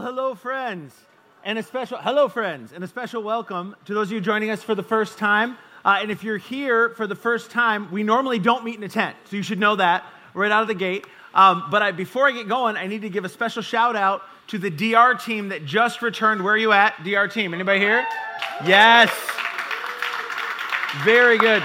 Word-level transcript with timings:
Well, 0.00 0.14
hello, 0.14 0.34
friends, 0.34 0.94
and 1.44 1.58
a 1.58 1.62
special 1.62 1.98
hello, 1.98 2.30
friends, 2.30 2.72
and 2.72 2.82
a 2.82 2.88
special 2.88 3.22
welcome 3.22 3.76
to 3.84 3.92
those 3.92 4.06
of 4.06 4.12
you 4.12 4.22
joining 4.22 4.48
us 4.48 4.62
for 4.62 4.74
the 4.74 4.82
first 4.82 5.18
time. 5.18 5.58
Uh, 5.84 5.98
and 6.00 6.10
if 6.10 6.24
you're 6.24 6.38
here 6.38 6.88
for 6.88 7.06
the 7.06 7.14
first 7.14 7.50
time, 7.50 7.90
we 7.92 8.02
normally 8.02 8.38
don't 8.38 8.64
meet 8.64 8.76
in 8.76 8.82
a 8.82 8.88
tent, 8.88 9.14
so 9.28 9.36
you 9.36 9.42
should 9.42 9.58
know 9.58 9.76
that 9.76 10.06
right 10.32 10.50
out 10.50 10.62
of 10.62 10.68
the 10.68 10.74
gate. 10.74 11.06
Um, 11.34 11.64
but 11.70 11.82
I, 11.82 11.92
before 11.92 12.26
I 12.26 12.30
get 12.30 12.48
going, 12.48 12.78
I 12.78 12.86
need 12.86 13.02
to 13.02 13.10
give 13.10 13.26
a 13.26 13.28
special 13.28 13.60
shout 13.60 13.94
out 13.94 14.22
to 14.46 14.56
the 14.56 14.70
DR 14.70 15.16
team 15.16 15.50
that 15.50 15.66
just 15.66 16.00
returned. 16.00 16.42
Where 16.42 16.54
are 16.54 16.56
you 16.56 16.72
at, 16.72 16.94
DR 17.04 17.28
team? 17.28 17.52
Anybody 17.52 17.80
here? 17.80 18.06
Yes. 18.64 19.12
Very 21.04 21.36
good. 21.36 21.62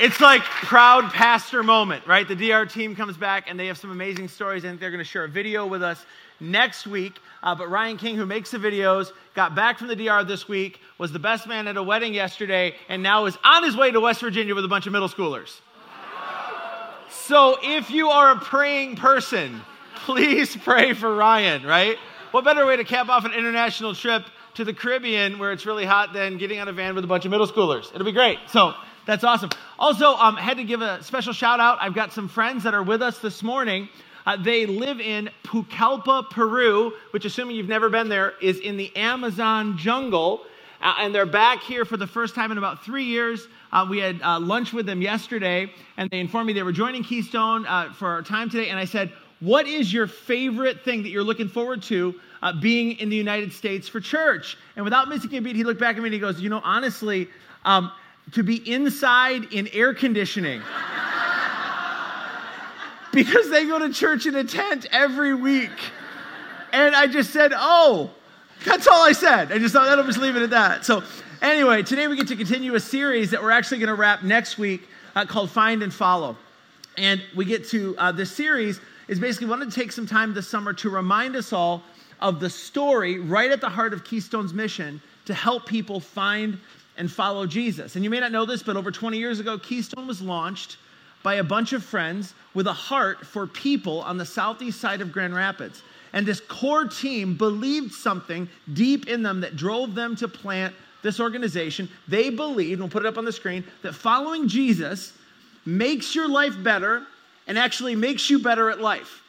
It's 0.00 0.18
like 0.18 0.40
proud 0.40 1.12
pastor 1.12 1.62
moment, 1.62 2.06
right? 2.06 2.26
The 2.26 2.36
DR 2.36 2.64
team 2.64 2.96
comes 2.96 3.18
back 3.18 3.50
and 3.50 3.60
they 3.60 3.66
have 3.66 3.76
some 3.76 3.90
amazing 3.90 4.28
stories, 4.28 4.64
and 4.64 4.80
they're 4.80 4.90
going 4.90 5.04
to 5.04 5.04
share 5.04 5.24
a 5.24 5.28
video 5.28 5.66
with 5.66 5.82
us 5.82 6.06
next 6.40 6.86
week. 6.86 7.18
Uh, 7.42 7.54
but 7.54 7.70
Ryan 7.70 7.96
King, 7.96 8.16
who 8.16 8.26
makes 8.26 8.50
the 8.50 8.58
videos, 8.58 9.12
got 9.34 9.54
back 9.54 9.78
from 9.78 9.88
the 9.88 9.96
DR 9.96 10.24
this 10.24 10.48
week, 10.48 10.80
was 10.98 11.12
the 11.12 11.18
best 11.18 11.46
man 11.46 11.68
at 11.68 11.76
a 11.76 11.82
wedding 11.82 12.12
yesterday, 12.12 12.74
and 12.88 13.02
now 13.02 13.26
is 13.26 13.38
on 13.44 13.62
his 13.64 13.76
way 13.76 13.90
to 13.90 14.00
West 14.00 14.20
Virginia 14.20 14.54
with 14.54 14.64
a 14.64 14.68
bunch 14.68 14.86
of 14.86 14.92
middle 14.92 15.08
schoolers. 15.08 15.60
So 17.10 17.58
if 17.62 17.90
you 17.90 18.10
are 18.10 18.32
a 18.32 18.36
praying 18.36 18.96
person, 18.96 19.60
please 19.94 20.56
pray 20.56 20.92
for 20.92 21.14
Ryan, 21.14 21.64
right? 21.64 21.96
What 22.30 22.44
better 22.44 22.64
way 22.64 22.76
to 22.76 22.84
cap 22.84 23.08
off 23.08 23.24
an 23.24 23.32
international 23.32 23.94
trip 23.94 24.24
to 24.54 24.64
the 24.64 24.72
Caribbean 24.72 25.38
where 25.38 25.52
it's 25.52 25.66
really 25.66 25.84
hot 25.84 26.12
than 26.12 26.38
getting 26.38 26.60
on 26.60 26.68
a 26.68 26.72
van 26.72 26.94
with 26.94 27.04
a 27.04 27.06
bunch 27.08 27.24
of 27.24 27.30
middle 27.30 27.46
schoolers? 27.46 27.92
It'll 27.94 28.04
be 28.04 28.12
great. 28.12 28.38
So 28.48 28.74
that's 29.06 29.24
awesome. 29.24 29.50
Also, 29.78 30.14
um, 30.14 30.36
had 30.36 30.58
to 30.58 30.64
give 30.64 30.82
a 30.82 31.02
special 31.02 31.32
shout 31.32 31.58
out. 31.58 31.78
I've 31.80 31.94
got 31.94 32.12
some 32.12 32.28
friends 32.28 32.62
that 32.62 32.74
are 32.74 32.82
with 32.82 33.02
us 33.02 33.18
this 33.18 33.42
morning 33.42 33.88
uh, 34.26 34.36
they 34.36 34.66
live 34.66 35.00
in 35.00 35.30
Pucallpa, 35.44 36.30
Peru, 36.30 36.92
which, 37.12 37.24
assuming 37.24 37.56
you've 37.56 37.68
never 37.68 37.88
been 37.88 38.08
there, 38.08 38.34
is 38.40 38.58
in 38.60 38.76
the 38.76 38.94
Amazon 38.96 39.76
jungle. 39.78 40.42
Uh, 40.82 40.94
and 40.98 41.14
they're 41.14 41.26
back 41.26 41.62
here 41.62 41.84
for 41.84 41.96
the 41.96 42.06
first 42.06 42.34
time 42.34 42.50
in 42.50 42.58
about 42.58 42.84
three 42.84 43.04
years. 43.04 43.48
Uh, 43.72 43.86
we 43.88 43.98
had 43.98 44.20
uh, 44.22 44.40
lunch 44.40 44.72
with 44.72 44.86
them 44.86 45.02
yesterday, 45.02 45.70
and 45.96 46.08
they 46.10 46.20
informed 46.20 46.46
me 46.46 46.52
they 46.52 46.62
were 46.62 46.72
joining 46.72 47.02
Keystone 47.02 47.66
uh, 47.66 47.92
for 47.92 48.08
our 48.08 48.22
time 48.22 48.48
today. 48.48 48.70
And 48.70 48.78
I 48.78 48.86
said, 48.86 49.12
What 49.40 49.66
is 49.66 49.92
your 49.92 50.06
favorite 50.06 50.82
thing 50.82 51.02
that 51.02 51.10
you're 51.10 51.24
looking 51.24 51.48
forward 51.48 51.82
to 51.84 52.14
uh, 52.42 52.52
being 52.60 52.92
in 52.92 53.10
the 53.10 53.16
United 53.16 53.52
States 53.52 53.88
for 53.88 54.00
church? 54.00 54.56
And 54.76 54.84
without 54.84 55.08
missing 55.08 55.34
a 55.36 55.40
beat, 55.40 55.54
he 55.54 55.64
looked 55.64 55.80
back 55.80 55.96
at 55.96 56.02
me 56.02 56.06
and 56.06 56.14
he 56.14 56.20
goes, 56.20 56.40
You 56.40 56.48
know, 56.48 56.62
honestly, 56.64 57.28
um, 57.64 57.92
to 58.32 58.42
be 58.42 58.56
inside 58.70 59.52
in 59.52 59.68
air 59.68 59.92
conditioning 59.92 60.62
because 63.12 63.50
they 63.50 63.66
go 63.66 63.78
to 63.78 63.92
church 63.92 64.26
in 64.26 64.34
a 64.34 64.44
tent 64.44 64.86
every 64.90 65.34
week. 65.34 65.70
And 66.72 66.94
I 66.94 67.06
just 67.06 67.30
said, 67.30 67.52
oh, 67.54 68.10
that's 68.64 68.86
all 68.86 69.02
I 69.02 69.12
said. 69.12 69.52
I 69.52 69.58
just 69.58 69.74
thought 69.74 69.86
that'll 69.86 70.04
just 70.04 70.18
leave 70.18 70.36
it 70.36 70.42
at 70.42 70.50
that. 70.50 70.84
So, 70.84 71.02
anyway, 71.42 71.82
today 71.82 72.06
we 72.06 72.16
get 72.16 72.28
to 72.28 72.36
continue 72.36 72.74
a 72.74 72.80
series 72.80 73.30
that 73.30 73.42
we're 73.42 73.50
actually 73.50 73.78
going 73.78 73.88
to 73.88 73.94
wrap 73.94 74.22
next 74.22 74.58
week 74.58 74.88
uh, 75.16 75.24
called 75.24 75.50
Find 75.50 75.82
and 75.82 75.92
Follow. 75.92 76.36
And 76.96 77.22
we 77.34 77.44
get 77.44 77.66
to 77.68 77.96
uh, 77.98 78.12
this 78.12 78.30
series 78.30 78.80
is 79.08 79.18
basically 79.18 79.48
wanted 79.48 79.70
to 79.70 79.74
take 79.74 79.90
some 79.90 80.06
time 80.06 80.34
this 80.34 80.46
summer 80.46 80.72
to 80.74 80.90
remind 80.90 81.34
us 81.34 81.52
all 81.52 81.82
of 82.20 82.38
the 82.38 82.50
story 82.50 83.18
right 83.18 83.50
at 83.50 83.60
the 83.60 83.68
heart 83.68 83.92
of 83.92 84.04
Keystone's 84.04 84.52
mission 84.52 85.00
to 85.24 85.34
help 85.34 85.66
people 85.66 85.98
find 85.98 86.58
and 86.96 87.10
follow 87.10 87.46
Jesus. 87.46 87.96
And 87.96 88.04
you 88.04 88.10
may 88.10 88.20
not 88.20 88.30
know 88.30 88.44
this, 88.44 88.62
but 88.62 88.76
over 88.76 88.90
20 88.90 89.18
years 89.18 89.40
ago, 89.40 89.58
Keystone 89.58 90.06
was 90.06 90.20
launched 90.20 90.76
by 91.22 91.34
a 91.34 91.44
bunch 91.44 91.72
of 91.72 91.84
friends 91.84 92.34
with 92.54 92.66
a 92.66 92.72
heart 92.72 93.26
for 93.26 93.46
people 93.46 94.00
on 94.02 94.16
the 94.16 94.24
southeast 94.24 94.80
side 94.80 95.00
of 95.00 95.12
Grand 95.12 95.34
Rapids. 95.34 95.82
And 96.12 96.26
this 96.26 96.40
core 96.40 96.86
team 96.86 97.36
believed 97.36 97.92
something 97.92 98.48
deep 98.72 99.08
in 99.08 99.22
them 99.22 99.40
that 99.40 99.56
drove 99.56 99.94
them 99.94 100.16
to 100.16 100.28
plant 100.28 100.74
this 101.02 101.20
organization. 101.20 101.88
They 102.08 102.30
believed, 102.30 102.80
we'll 102.80 102.88
put 102.88 103.04
it 103.04 103.08
up 103.08 103.18
on 103.18 103.24
the 103.24 103.32
screen, 103.32 103.64
that 103.82 103.94
following 103.94 104.48
Jesus 104.48 105.12
makes 105.64 106.14
your 106.14 106.28
life 106.28 106.54
better 106.62 107.06
and 107.46 107.58
actually 107.58 107.94
makes 107.94 108.28
you 108.28 108.38
better 108.38 108.70
at 108.70 108.80
life. 108.80 109.22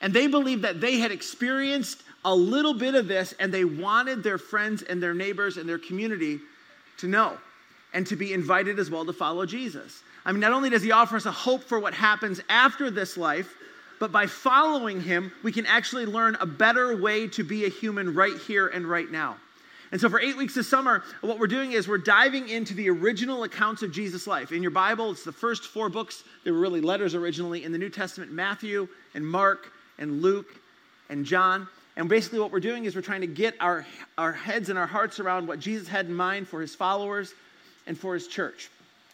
And 0.00 0.12
they 0.12 0.26
believed 0.26 0.62
that 0.62 0.80
they 0.80 0.98
had 0.98 1.10
experienced 1.10 2.02
a 2.24 2.34
little 2.34 2.74
bit 2.74 2.94
of 2.94 3.08
this 3.08 3.34
and 3.40 3.52
they 3.52 3.64
wanted 3.64 4.22
their 4.22 4.38
friends 4.38 4.82
and 4.82 5.02
their 5.02 5.14
neighbors 5.14 5.56
and 5.56 5.68
their 5.68 5.78
community 5.78 6.40
to 6.98 7.08
know 7.08 7.36
and 7.94 8.06
to 8.06 8.16
be 8.16 8.32
invited 8.32 8.78
as 8.78 8.90
well 8.90 9.04
to 9.04 9.12
follow 9.12 9.46
Jesus. 9.46 10.02
I 10.28 10.32
mean, 10.32 10.40
not 10.40 10.52
only 10.52 10.68
does 10.68 10.82
he 10.82 10.92
offer 10.92 11.16
us 11.16 11.24
a 11.24 11.32
hope 11.32 11.64
for 11.64 11.80
what 11.80 11.94
happens 11.94 12.38
after 12.50 12.90
this 12.90 13.16
life, 13.16 13.54
but 13.98 14.12
by 14.12 14.26
following 14.26 15.00
him, 15.00 15.32
we 15.42 15.50
can 15.52 15.64
actually 15.64 16.04
learn 16.04 16.36
a 16.38 16.44
better 16.44 16.94
way 16.94 17.28
to 17.28 17.42
be 17.42 17.64
a 17.64 17.70
human 17.70 18.12
right 18.12 18.36
here 18.46 18.68
and 18.68 18.84
right 18.84 19.10
now. 19.10 19.38
And 19.90 19.98
so, 19.98 20.10
for 20.10 20.20
eight 20.20 20.36
weeks 20.36 20.54
this 20.54 20.68
summer, 20.68 21.02
what 21.22 21.38
we're 21.38 21.46
doing 21.46 21.72
is 21.72 21.88
we're 21.88 21.96
diving 21.96 22.50
into 22.50 22.74
the 22.74 22.90
original 22.90 23.44
accounts 23.44 23.82
of 23.82 23.90
Jesus' 23.90 24.26
life. 24.26 24.52
In 24.52 24.60
your 24.60 24.70
Bible, 24.70 25.12
it's 25.12 25.24
the 25.24 25.32
first 25.32 25.64
four 25.64 25.88
books. 25.88 26.24
They 26.44 26.50
were 26.50 26.60
really 26.60 26.82
letters 26.82 27.14
originally 27.14 27.64
in 27.64 27.72
the 27.72 27.78
New 27.78 27.88
Testament 27.88 28.30
Matthew 28.30 28.86
and 29.14 29.26
Mark 29.26 29.72
and 29.98 30.20
Luke 30.20 30.60
and 31.08 31.24
John. 31.24 31.66
And 31.96 32.06
basically, 32.06 32.38
what 32.38 32.52
we're 32.52 32.60
doing 32.60 32.84
is 32.84 32.94
we're 32.94 33.00
trying 33.00 33.22
to 33.22 33.26
get 33.26 33.54
our, 33.60 33.86
our 34.18 34.32
heads 34.32 34.68
and 34.68 34.78
our 34.78 34.86
hearts 34.86 35.20
around 35.20 35.48
what 35.48 35.58
Jesus 35.58 35.88
had 35.88 36.04
in 36.04 36.12
mind 36.12 36.48
for 36.48 36.60
his 36.60 36.74
followers 36.74 37.32
and 37.86 37.98
for 37.98 38.12
his 38.12 38.28
church. 38.28 38.68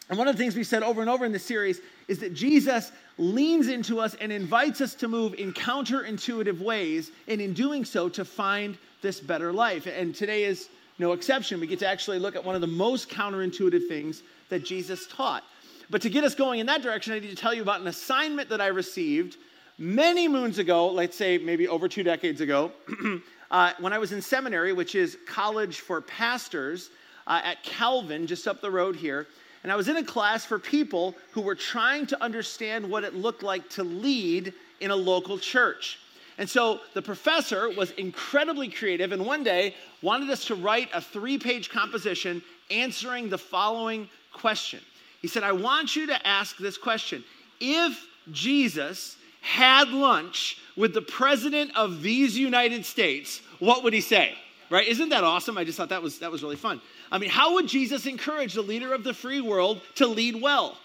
And 0.09 0.19
one 0.19 0.29
of 0.29 0.37
the 0.37 0.43
things 0.43 0.55
we've 0.55 0.67
said 0.67 0.83
over 0.83 1.01
and 1.01 1.09
over 1.09 1.25
in 1.25 1.33
this 1.33 1.45
series 1.45 1.81
is 2.09 2.19
that 2.19 2.35
Jesus 2.35 2.93
leans 3.17 3.69
into 3.69 4.01
us 4.01 4.15
and 4.17 4.31
invites 4.31 4.81
us 4.81 4.95
to 4.97 5.09
move 5.09 5.35
in 5.35 5.53
counterintuitive 5.53 6.61
ways, 6.61 7.11
and 7.27 7.41
in 7.41 7.55
doing 7.55 7.85
so, 7.85 8.09
to 8.11 8.25
find 8.25 8.77
this 9.01 9.21
better 9.21 9.53
life. 9.53 9.87
And 9.87 10.15
today 10.15 10.45
is 10.45 10.69
no 10.99 11.13
exception. 11.13 11.61
We 11.61 11.67
get 11.67 11.79
to 11.81 11.89
actually 11.89 12.19
look 12.19 12.37
at 12.37 12.45
one 12.45 12.55
of 12.55 12.61
the 12.61 12.67
most 12.67 13.09
counterintuitive 13.09 13.89
things 13.89 14.23
that 14.51 14.65
Jesus 14.65 15.07
taught. 15.07 15.43
But 15.91 16.03
to 16.03 16.11
get 16.11 16.25
us 16.25 16.35
going 16.35 16.61
in 16.61 16.67
that 16.67 16.83
direction, 16.83 17.13
I 17.13 17.19
need 17.19 17.31
to 17.31 17.37
tell 17.37 17.55
you 17.55 17.63
about 17.63 17.81
an 17.81 17.87
assignment 17.87 18.49
that 18.51 18.61
I 18.61 18.69
received 18.69 19.37
many 19.79 20.29
moons 20.29 20.59
ago, 20.59 20.91
let's 20.91 21.17
say 21.17 21.39
maybe 21.39 21.67
over 21.69 21.89
two 21.89 22.03
decades 22.03 22.41
ago, 22.41 22.73
uh, 23.51 23.73
when 23.81 23.93
I 23.93 23.99
was 23.99 24.13
in 24.13 24.23
seminary, 24.23 24.73
which 24.73 24.95
is 24.95 25.19
college 25.27 25.81
for 25.81 26.01
pastors 26.01 26.91
uh, 27.27 27.41
at 27.45 27.63
Calvin, 27.63 28.27
just 28.27 28.47
up 28.47 28.61
the 28.61 28.71
road 28.71 28.97
here. 28.97 29.27
And 29.65 29.73
I 29.73 29.77
was 29.77 29.89
in 29.89 29.97
a 29.97 30.05
class 30.05 30.45
for 30.45 30.59
people 30.59 31.15
who 31.33 31.41
were 31.41 31.55
trying 31.55 32.07
to 32.09 32.23
understand 32.23 32.89
what 32.89 33.03
it 33.03 33.15
looked 33.15 33.43
like 33.43 33.69
to 33.71 33.83
lead 33.83 34.53
in 34.81 34.91
a 34.91 34.97
local 34.97 35.39
church. 35.39 35.99
And 36.37 36.49
so 36.49 36.81
the 36.93 37.01
professor 37.01 37.71
was 37.71 37.91
incredibly 37.93 38.69
creative 38.69 39.13
and 39.13 39.25
one 39.25 39.43
day 39.43 39.75
wanted 40.03 40.29
us 40.29 40.45
to 40.47 40.55
write 40.55 40.91
a 40.93 41.01
three 41.01 41.39
page 41.39 41.71
composition 41.71 42.43
answering 42.71 43.31
the 43.31 43.39
following 43.39 44.11
question. 44.35 44.81
He 45.23 45.29
said, 45.29 45.43
I 45.43 45.53
want 45.53 45.97
you 45.97 46.09
to 46.09 46.27
ask 46.27 46.59
this 46.59 46.77
question 46.77 47.25
If 47.59 48.07
Jesus 48.33 49.17
had 49.41 49.89
lunch 49.89 50.59
with 50.77 50.93
the 50.93 51.03
president 51.03 51.75
of 51.75 52.03
these 52.03 52.37
United 52.37 52.85
States, 52.85 53.41
what 53.61 53.83
would 53.83 53.95
he 53.95 54.03
say? 54.03 54.35
Right? 54.75 54.89
Isn't 54.89 55.11
that 55.11 55.23
awesome? 55.23 55.57
I 55.57 55.63
just 55.63 55.79
thought 55.79 55.91
that 55.91 56.03
was, 56.03 56.19
that 56.19 56.33
was 56.33 56.43
really 56.43 56.57
fun. 56.57 56.81
I 57.13 57.19
mean, 57.19 57.31
how 57.31 57.55
would 57.55 57.69
Jesus 57.69 58.07
encourage 58.07 58.55
the 58.55 58.63
leader 58.63 58.93
of 58.93 59.05
the 59.05 59.15
free 59.15 59.41
world 59.41 59.81
to 59.95 60.07
lead 60.09 60.43
well? 60.43 60.77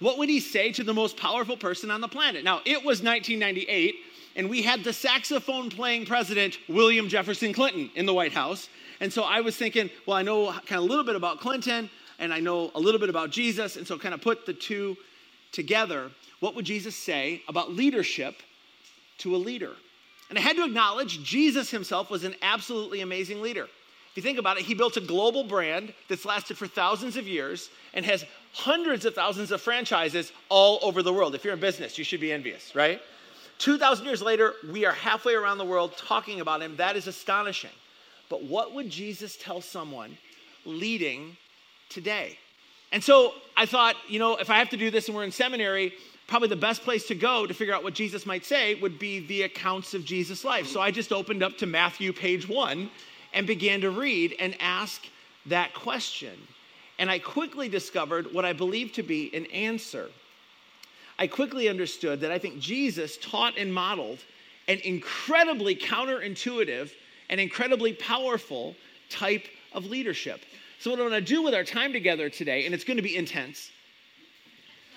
What 0.00 0.16
would 0.16 0.30
he 0.30 0.40
say 0.40 0.72
to 0.72 0.82
the 0.82 0.94
most 0.94 1.18
powerful 1.18 1.58
person 1.58 1.90
on 1.90 2.00
the 2.00 2.08
planet? 2.08 2.42
Now, 2.42 2.62
it 2.64 2.78
was 2.78 3.02
1998, 3.02 3.96
and 4.36 4.48
we 4.48 4.62
had 4.62 4.82
the 4.82 4.94
saxophone 4.94 5.68
playing 5.68 6.06
president, 6.06 6.56
William 6.70 7.06
Jefferson 7.06 7.52
Clinton, 7.52 7.90
in 7.94 8.06
the 8.06 8.14
White 8.14 8.32
House. 8.32 8.70
And 9.00 9.12
so 9.12 9.24
I 9.24 9.42
was 9.42 9.54
thinking, 9.58 9.90
well, 10.06 10.16
I 10.16 10.22
know 10.22 10.50
kind 10.50 10.78
of 10.78 10.84
a 10.84 10.88
little 10.88 11.04
bit 11.04 11.14
about 11.14 11.40
Clinton, 11.40 11.90
and 12.18 12.32
I 12.32 12.40
know 12.40 12.70
a 12.74 12.80
little 12.80 12.98
bit 12.98 13.10
about 13.10 13.28
Jesus, 13.28 13.76
and 13.76 13.86
so 13.86 13.98
kind 13.98 14.14
of 14.14 14.22
put 14.22 14.46
the 14.46 14.54
two 14.54 14.96
together. 15.52 16.10
What 16.40 16.54
would 16.54 16.64
Jesus 16.64 16.96
say 16.96 17.42
about 17.46 17.72
leadership 17.72 18.36
to 19.18 19.36
a 19.36 19.38
leader? 19.38 19.72
And 20.30 20.38
I 20.38 20.42
had 20.42 20.56
to 20.56 20.64
acknowledge 20.64 21.22
Jesus 21.22 21.70
himself 21.70 22.10
was 22.10 22.24
an 22.24 22.34
absolutely 22.42 23.00
amazing 23.00 23.42
leader. 23.42 23.64
If 23.64 24.16
you 24.16 24.22
think 24.22 24.38
about 24.38 24.58
it, 24.58 24.64
he 24.64 24.74
built 24.74 24.96
a 24.96 25.00
global 25.00 25.44
brand 25.44 25.92
that's 26.08 26.24
lasted 26.24 26.56
for 26.56 26.66
thousands 26.66 27.16
of 27.16 27.26
years 27.26 27.68
and 27.94 28.04
has 28.04 28.24
hundreds 28.52 29.04
of 29.04 29.14
thousands 29.14 29.50
of 29.50 29.60
franchises 29.60 30.32
all 30.48 30.78
over 30.82 31.02
the 31.02 31.12
world. 31.12 31.34
If 31.34 31.44
you're 31.44 31.52
in 31.52 31.60
business, 31.60 31.98
you 31.98 32.04
should 32.04 32.20
be 32.20 32.32
envious, 32.32 32.74
right? 32.74 33.00
2,000 33.58 34.06
years 34.06 34.22
later, 34.22 34.54
we 34.72 34.84
are 34.84 34.92
halfway 34.92 35.34
around 35.34 35.58
the 35.58 35.64
world 35.64 35.96
talking 35.96 36.40
about 36.40 36.62
him. 36.62 36.76
That 36.76 36.96
is 36.96 37.06
astonishing. 37.06 37.70
But 38.28 38.44
what 38.44 38.72
would 38.72 38.88
Jesus 38.88 39.36
tell 39.36 39.60
someone 39.60 40.16
leading 40.64 41.36
today? 41.88 42.38
And 42.92 43.02
so 43.02 43.34
I 43.56 43.66
thought, 43.66 43.96
you 44.08 44.20
know, 44.20 44.36
if 44.36 44.48
I 44.48 44.58
have 44.58 44.70
to 44.70 44.76
do 44.76 44.90
this 44.90 45.08
and 45.08 45.16
we're 45.16 45.24
in 45.24 45.32
seminary, 45.32 45.92
probably 46.26 46.48
the 46.48 46.56
best 46.56 46.82
place 46.82 47.06
to 47.08 47.14
go 47.14 47.46
to 47.46 47.54
figure 47.54 47.74
out 47.74 47.84
what 47.84 47.94
Jesus 47.94 48.26
might 48.26 48.44
say 48.44 48.74
would 48.76 48.98
be 48.98 49.26
the 49.26 49.42
accounts 49.42 49.94
of 49.94 50.04
Jesus' 50.04 50.44
life. 50.44 50.66
So 50.66 50.80
I 50.80 50.90
just 50.90 51.12
opened 51.12 51.42
up 51.42 51.58
to 51.58 51.66
Matthew, 51.66 52.12
page 52.12 52.48
one, 52.48 52.90
and 53.32 53.46
began 53.46 53.80
to 53.82 53.90
read 53.90 54.34
and 54.38 54.56
ask 54.60 55.06
that 55.46 55.74
question. 55.74 56.34
And 56.98 57.10
I 57.10 57.18
quickly 57.18 57.68
discovered 57.68 58.32
what 58.32 58.44
I 58.44 58.52
believe 58.52 58.92
to 58.92 59.02
be 59.02 59.34
an 59.34 59.46
answer. 59.46 60.08
I 61.18 61.26
quickly 61.26 61.68
understood 61.68 62.20
that 62.20 62.30
I 62.30 62.38
think 62.38 62.58
Jesus 62.58 63.18
taught 63.18 63.58
and 63.58 63.72
modeled 63.72 64.18
an 64.68 64.78
incredibly 64.84 65.76
counterintuitive 65.76 66.90
and 67.28 67.40
incredibly 67.40 67.92
powerful 67.92 68.74
type 69.10 69.44
of 69.72 69.86
leadership. 69.86 70.40
So, 70.78 70.90
what 70.90 70.98
I 70.98 71.02
want 71.02 71.14
to 71.14 71.20
do 71.20 71.42
with 71.42 71.54
our 71.54 71.64
time 71.64 71.92
together 71.92 72.28
today, 72.28 72.66
and 72.66 72.74
it's 72.74 72.84
going 72.84 72.96
to 72.96 73.02
be 73.02 73.16
intense. 73.16 73.70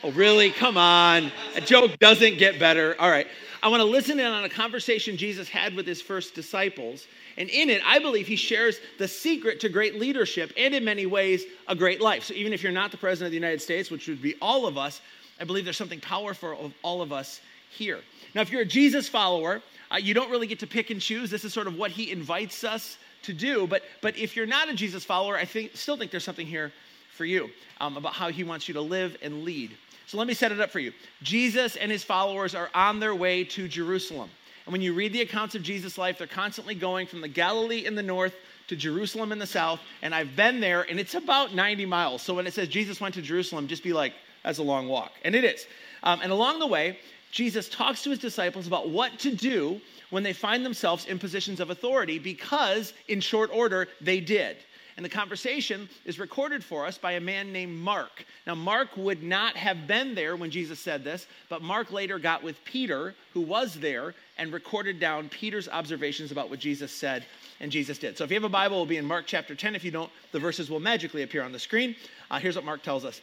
Oh, 0.04 0.12
really? 0.12 0.52
Come 0.52 0.78
on. 0.78 1.32
A 1.56 1.62
joke 1.62 1.98
doesn't 1.98 2.38
get 2.38 2.60
better. 2.60 2.96
All 3.00 3.10
right. 3.10 3.28
I 3.64 3.68
want 3.70 3.82
to 3.82 3.86
listen 3.86 4.20
in 4.20 4.28
on 4.28 4.44
a 4.44 4.50
conversation 4.50 5.18
Jesus 5.18 5.50
had 5.50 5.76
with 5.76 5.88
his 5.88 6.02
first 6.02 6.36
disciples. 6.36 7.08
And 7.38 7.50
in 7.50 7.72
it, 7.72 7.82
I 7.84 7.98
believe 7.98 8.28
he 8.28 8.36
shares 8.36 8.80
the 9.00 9.08
secret 9.08 9.60
to 9.62 9.70
great 9.70 10.00
leadership 10.00 10.54
and, 10.56 10.76
in 10.76 10.86
many 10.86 11.08
ways, 11.08 11.46
a 11.68 11.76
great 11.76 12.00
life. 12.00 12.26
So, 12.26 12.36
even 12.36 12.54
if 12.54 12.62
you're 12.62 12.72
not 12.72 12.92
the 12.92 12.98
president 12.98 13.28
of 13.28 13.32
the 13.32 13.38
United 13.38 13.62
States, 13.62 13.90
which 13.90 14.08
would 14.08 14.22
be 14.22 14.36
all 14.40 14.68
of 14.68 14.78
us, 14.78 15.02
I 15.40 15.46
believe 15.46 15.64
there's 15.64 15.78
something 15.78 16.00
powerful 16.00 16.60
of 16.64 16.74
all 16.84 17.02
of 17.02 17.12
us 17.12 17.42
here. 17.72 18.00
Now, 18.36 18.42
if 18.42 18.52
you're 18.52 18.62
a 18.62 18.66
Jesus 18.66 19.10
follower, 19.10 19.64
uh, 19.92 19.98
you 19.98 20.14
don't 20.14 20.30
really 20.30 20.48
get 20.48 20.60
to 20.60 20.68
pick 20.68 20.92
and 20.92 21.02
choose. 21.02 21.32
This 21.32 21.44
is 21.44 21.54
sort 21.54 21.66
of 21.66 21.76
what 21.76 21.90
he 21.90 22.12
invites 22.12 22.64
us 22.64 22.98
to 23.24 23.34
do. 23.34 23.66
But, 23.66 23.82
but 24.02 24.16
if 24.16 24.36
you're 24.36 24.46
not 24.46 24.70
a 24.70 24.76
Jesus 24.76 25.04
follower, 25.04 25.38
I 25.38 25.46
think, 25.46 25.76
still 25.76 25.98
think 25.98 26.12
there's 26.12 26.24
something 26.24 26.48
here 26.48 26.72
for 27.16 27.26
you 27.26 27.50
um, 27.82 27.98
about 27.98 28.14
how 28.14 28.30
he 28.30 28.44
wants 28.44 28.68
you 28.68 28.76
to 28.76 28.82
live 28.82 29.18
and 29.22 29.44
lead. 29.44 29.76
So 30.08 30.18
let 30.18 30.26
me 30.26 30.34
set 30.34 30.54
it 30.54 30.62
up 30.62 30.72
for 30.72 30.80
you. 30.80 30.94
Jesus 31.22 31.76
and 31.76 31.92
his 31.92 32.04
followers 32.04 32.56
are 32.56 32.70
on 32.74 33.00
their 33.00 33.14
way 33.14 33.44
to 33.44 33.68
Jerusalem. 33.68 34.30
And 34.66 34.72
when 34.72 34.82
you 34.82 34.94
read 34.94 35.12
the 35.12 35.22
accounts 35.22 35.54
of 35.54 35.64
Jesus' 35.64 35.98
life, 35.98 36.18
they're 36.18 36.28
constantly 36.28 36.76
going 36.76 37.08
from 37.08 37.20
the 37.20 37.28
Galilee 37.28 37.86
in 37.86 37.94
the 37.94 38.04
north 38.04 38.34
to 38.70 38.76
Jerusalem 38.78 39.34
in 39.34 39.40
the 39.40 39.46
south. 39.46 39.82
And 40.02 40.16
I've 40.16 40.36
been 40.36 40.62
there, 40.62 40.84
and 40.90 40.98
it's 40.98 41.16
about 41.16 41.54
90 41.54 41.86
miles. 41.86 42.22
So 42.22 42.34
when 42.34 42.48
it 42.48 42.54
says 42.54 42.70
Jesus 42.70 43.02
went 43.02 43.16
to 43.16 43.22
Jerusalem, 43.22 43.68
just 43.68 43.84
be 43.84 43.92
like, 43.92 44.14
that's 44.44 44.60
a 44.60 44.64
long 44.64 44.88
walk. 44.88 45.12
And 45.26 45.36
it 45.36 45.44
is. 45.44 45.68
Um, 46.04 46.22
and 46.24 46.32
along 46.32 46.60
the 46.60 46.68
way, 46.68 47.00
Jesus 47.32 47.68
talks 47.68 48.02
to 48.04 48.10
his 48.10 48.20
disciples 48.20 48.66
about 48.66 48.90
what 48.90 49.20
to 49.20 49.36
do 49.36 49.82
when 50.10 50.24
they 50.24 50.34
find 50.34 50.66
themselves 50.66 51.06
in 51.06 51.20
positions 51.20 51.60
of 51.60 51.70
authority 51.70 52.18
because, 52.18 52.94
in 53.10 53.20
short 53.20 53.50
order, 53.54 53.90
they 54.00 54.22
did. 54.22 54.58
And 54.98 55.06
the 55.06 55.10
conversation 55.10 55.88
is 56.06 56.20
recorded 56.20 56.64
for 56.64 56.86
us 56.86 56.98
by 56.98 57.14
a 57.14 57.20
man 57.20 57.54
named 57.54 57.78
Mark. 57.78 58.26
Now, 58.48 58.56
Mark 58.56 58.98
would 58.98 59.22
not 59.22 59.56
have 59.56 59.86
been 59.86 60.16
there 60.16 60.36
when 60.36 60.50
Jesus 60.50 60.80
said 60.80 61.04
this, 61.04 61.28
but 61.50 61.62
Mark 61.62 61.92
later 61.92 62.18
got 62.18 62.42
with 62.42 62.64
Peter, 62.66 63.14
who 63.34 63.42
was 63.42 63.76
there, 63.76 64.16
and 64.40 64.52
recorded 64.52 65.00
down 65.00 65.30
Peter's 65.30 65.70
observations 65.70 66.32
about 66.32 66.50
what 66.50 66.60
Jesus 66.60 66.92
said 66.92 67.24
and 67.60 67.72
Jesus 67.72 68.00
did. 68.00 68.18
So 68.18 68.24
if 68.24 68.32
you 68.32 68.36
have 68.36 68.44
a 68.44 68.50
Bible, 68.50 68.78
it 68.78 68.80
will 68.80 68.86
be 68.88 68.98
in 68.98 69.06
Mark 69.06 69.26
chapter 69.28 69.54
10. 69.54 69.76
If 69.76 69.84
you 69.84 69.92
don't, 69.92 70.12
the 70.32 70.40
verses 70.40 70.70
will 70.70 70.80
magically 70.80 71.22
appear 71.22 71.44
on 71.44 71.52
the 71.52 71.60
screen. 71.60 71.96
Uh, 72.32 72.40
here's 72.40 72.56
what 72.56 72.66
Mark 72.66 72.82
tells 72.82 73.06
us 73.06 73.22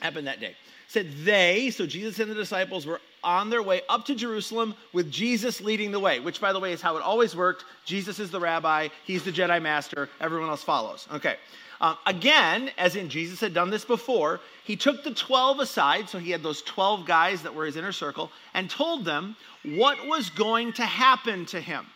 happened 0.00 0.26
that 0.26 0.40
day 0.40 0.56
said 0.90 1.08
they, 1.24 1.70
so 1.70 1.86
Jesus 1.86 2.18
and 2.18 2.28
the 2.28 2.34
disciples 2.34 2.84
were 2.84 3.00
on 3.22 3.50
their 3.50 3.62
way 3.62 3.82
up 3.88 4.04
to 4.06 4.14
Jerusalem 4.14 4.74
with 4.92 5.10
Jesus 5.10 5.60
leading 5.60 5.92
the 5.92 6.00
way, 6.00 6.20
which, 6.20 6.40
by 6.40 6.52
the 6.52 6.60
way, 6.60 6.72
is 6.72 6.80
how 6.80 6.96
it 6.96 7.02
always 7.02 7.36
worked. 7.36 7.64
Jesus 7.84 8.18
is 8.18 8.30
the 8.30 8.40
rabbi, 8.40 8.88
he's 9.04 9.22
the 9.22 9.32
Jedi 9.32 9.60
master, 9.60 10.08
everyone 10.20 10.48
else 10.48 10.62
follows. 10.62 11.06
Okay. 11.12 11.36
Um, 11.80 11.96
again, 12.06 12.70
as 12.76 12.94
in 12.94 13.08
Jesus 13.08 13.40
had 13.40 13.54
done 13.54 13.70
this 13.70 13.86
before, 13.86 14.40
he 14.64 14.76
took 14.76 15.02
the 15.02 15.14
12 15.14 15.60
aside, 15.60 16.08
so 16.10 16.18
he 16.18 16.30
had 16.30 16.42
those 16.42 16.60
12 16.62 17.06
guys 17.06 17.42
that 17.42 17.54
were 17.54 17.64
his 17.64 17.76
inner 17.76 17.92
circle, 17.92 18.30
and 18.52 18.68
told 18.68 19.04
them 19.04 19.34
what 19.64 20.06
was 20.06 20.28
going 20.28 20.74
to 20.74 20.84
happen 20.84 21.46
to 21.46 21.60
him. 21.60 21.86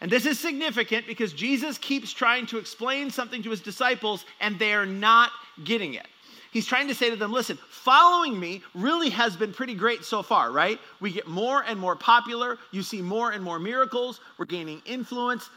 And 0.00 0.10
this 0.10 0.26
is 0.26 0.38
significant 0.38 1.06
because 1.06 1.32
Jesus 1.32 1.78
keeps 1.78 2.12
trying 2.12 2.46
to 2.46 2.58
explain 2.58 3.10
something 3.10 3.42
to 3.42 3.50
his 3.50 3.60
disciples, 3.60 4.24
and 4.40 4.58
they're 4.58 4.86
not 4.86 5.30
getting 5.62 5.94
it. 5.94 6.06
He's 6.52 6.66
trying 6.66 6.88
to 6.88 6.94
say 6.94 7.10
to 7.10 7.16
them, 7.16 7.32
listen, 7.32 7.58
following 7.68 8.38
me 8.38 8.62
really 8.74 9.10
has 9.10 9.36
been 9.36 9.52
pretty 9.52 9.74
great 9.74 10.04
so 10.04 10.22
far, 10.22 10.50
right? 10.50 10.80
We 11.00 11.12
get 11.12 11.28
more 11.28 11.62
and 11.62 11.78
more 11.78 11.94
popular. 11.94 12.58
You 12.72 12.82
see 12.82 13.02
more 13.02 13.30
and 13.30 13.42
more 13.44 13.58
miracles. 13.58 14.20
We're 14.36 14.46
gaining 14.46 14.82
influence. 14.84 15.48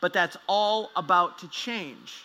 But 0.00 0.12
that's 0.12 0.36
all 0.46 0.90
about 0.96 1.38
to 1.40 1.48
change. 1.48 2.24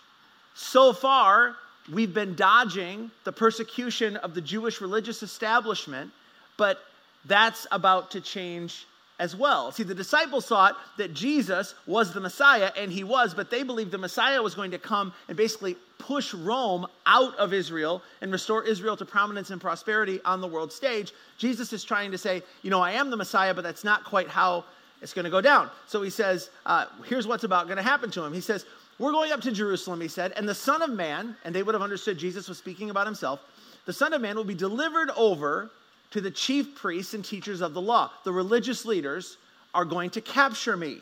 So 0.53 0.93
far, 0.93 1.55
we've 1.91 2.13
been 2.13 2.35
dodging 2.35 3.11
the 3.23 3.31
persecution 3.31 4.15
of 4.17 4.35
the 4.35 4.41
Jewish 4.41 4.79
religious 4.79 5.23
establishment, 5.23 6.11
but 6.55 6.79
that's 7.25 7.67
about 7.71 8.11
to 8.11 8.21
change 8.21 8.85
as 9.19 9.35
well. 9.35 9.71
See, 9.71 9.83
the 9.83 9.95
disciples 9.95 10.47
thought 10.47 10.75
that 10.97 11.13
Jesus 11.13 11.75
was 11.85 12.13
the 12.13 12.19
Messiah, 12.19 12.71
and 12.77 12.91
he 12.91 13.03
was, 13.03 13.33
but 13.33 13.49
they 13.49 13.63
believed 13.63 13.91
the 13.91 13.97
Messiah 13.97 14.41
was 14.41 14.55
going 14.55 14.71
to 14.71 14.79
come 14.79 15.13
and 15.27 15.37
basically 15.37 15.77
push 15.99 16.33
Rome 16.33 16.85
out 17.05 17.35
of 17.37 17.53
Israel 17.53 18.01
and 18.21 18.31
restore 18.31 18.63
Israel 18.63 18.97
to 18.97 19.05
prominence 19.05 19.51
and 19.51 19.61
prosperity 19.61 20.19
on 20.25 20.41
the 20.41 20.47
world 20.47 20.71
stage. 20.71 21.13
Jesus 21.37 21.71
is 21.73 21.83
trying 21.83 22.11
to 22.11 22.17
say, 22.17 22.41
you 22.61 22.69
know, 22.69 22.81
I 22.81 22.91
am 22.91 23.09
the 23.09 23.17
Messiah, 23.17 23.53
but 23.53 23.63
that's 23.63 23.83
not 23.83 24.03
quite 24.03 24.27
how 24.27 24.65
it's 25.01 25.13
going 25.13 25.25
to 25.25 25.31
go 25.31 25.41
down. 25.41 25.69
So 25.87 26.01
he 26.01 26.09
says, 26.09 26.49
uh, 26.65 26.85
here's 27.05 27.27
what's 27.27 27.43
about 27.43 27.67
going 27.67 27.77
to 27.77 27.83
happen 27.83 28.09
to 28.11 28.23
him. 28.23 28.33
He 28.33 28.41
says, 28.41 28.65
We're 28.99 29.11
going 29.11 29.31
up 29.31 29.41
to 29.41 29.51
Jerusalem, 29.51 30.01
he 30.01 30.07
said, 30.07 30.33
and 30.35 30.47
the 30.47 30.55
Son 30.55 30.81
of 30.81 30.89
Man, 30.89 31.35
and 31.43 31.53
they 31.53 31.61
would 31.63 31.75
have 31.75 31.81
understood 31.81 32.17
Jesus 32.17 32.47
was 32.47 32.57
speaking 32.57 32.89
about 32.89 33.05
himself, 33.05 33.41
the 33.85 33.93
Son 33.93 34.13
of 34.13 34.21
Man 34.21 34.35
will 34.35 34.43
be 34.43 34.55
delivered 34.55 35.09
over 35.15 35.69
to 36.13 36.21
the 36.21 36.31
chief 36.31 36.75
priests 36.75 37.15
and 37.15 37.25
teachers 37.25 37.61
of 37.61 37.73
the 37.73 37.81
law. 37.81 38.11
The 38.23 38.31
religious 38.31 38.85
leaders 38.85 39.37
are 39.73 39.83
going 39.83 40.11
to 40.11 40.21
capture 40.21 40.77
me. 40.77 40.99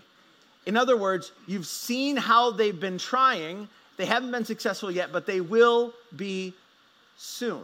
In 0.65 0.77
other 0.77 0.95
words, 0.95 1.33
you've 1.47 1.67
seen 1.67 2.15
how 2.15 2.51
they've 2.51 2.79
been 2.79 2.97
trying. 2.97 3.67
They 3.97 4.05
haven't 4.05 4.31
been 4.31 4.45
successful 4.45 4.89
yet, 4.89 5.11
but 5.11 5.25
they 5.25 5.41
will 5.41 5.93
be 6.15 6.53
soon. 7.17 7.63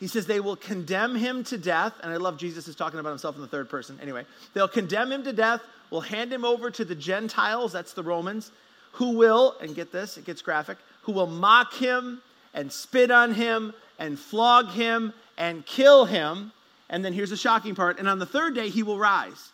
He 0.00 0.08
says 0.08 0.26
they 0.26 0.40
will 0.40 0.56
condemn 0.56 1.14
him 1.14 1.44
to 1.44 1.56
death. 1.56 1.92
And 2.02 2.12
I 2.12 2.16
love 2.16 2.36
Jesus 2.36 2.66
is 2.66 2.74
talking 2.74 2.98
about 2.98 3.10
himself 3.10 3.36
in 3.36 3.42
the 3.42 3.48
third 3.48 3.70
person. 3.70 3.96
Anyway, 4.02 4.24
they'll 4.52 4.66
condemn 4.66 5.12
him 5.12 5.22
to 5.22 5.32
death, 5.32 5.62
will 5.90 6.00
hand 6.00 6.32
him 6.32 6.44
over 6.44 6.68
to 6.68 6.84
the 6.84 6.96
Gentiles, 6.96 7.72
that's 7.72 7.92
the 7.92 8.02
Romans, 8.02 8.50
who 8.90 9.10
will, 9.10 9.54
and 9.60 9.72
get 9.76 9.92
this, 9.92 10.18
it 10.18 10.24
gets 10.24 10.42
graphic, 10.42 10.78
who 11.02 11.12
will 11.12 11.28
mock 11.28 11.74
him 11.74 12.20
and 12.54 12.72
spit 12.72 13.12
on 13.12 13.34
him 13.34 13.72
and 14.00 14.18
flog 14.18 14.70
him 14.70 15.12
and 15.36 15.64
kill 15.64 16.04
him. 16.04 16.50
And 16.90 17.04
then 17.04 17.12
here's 17.12 17.30
the 17.30 17.36
shocking 17.36 17.74
part. 17.74 17.98
And 17.98 18.08
on 18.08 18.18
the 18.18 18.26
third 18.26 18.54
day, 18.54 18.68
he 18.68 18.82
will 18.82 18.98
rise. 18.98 19.50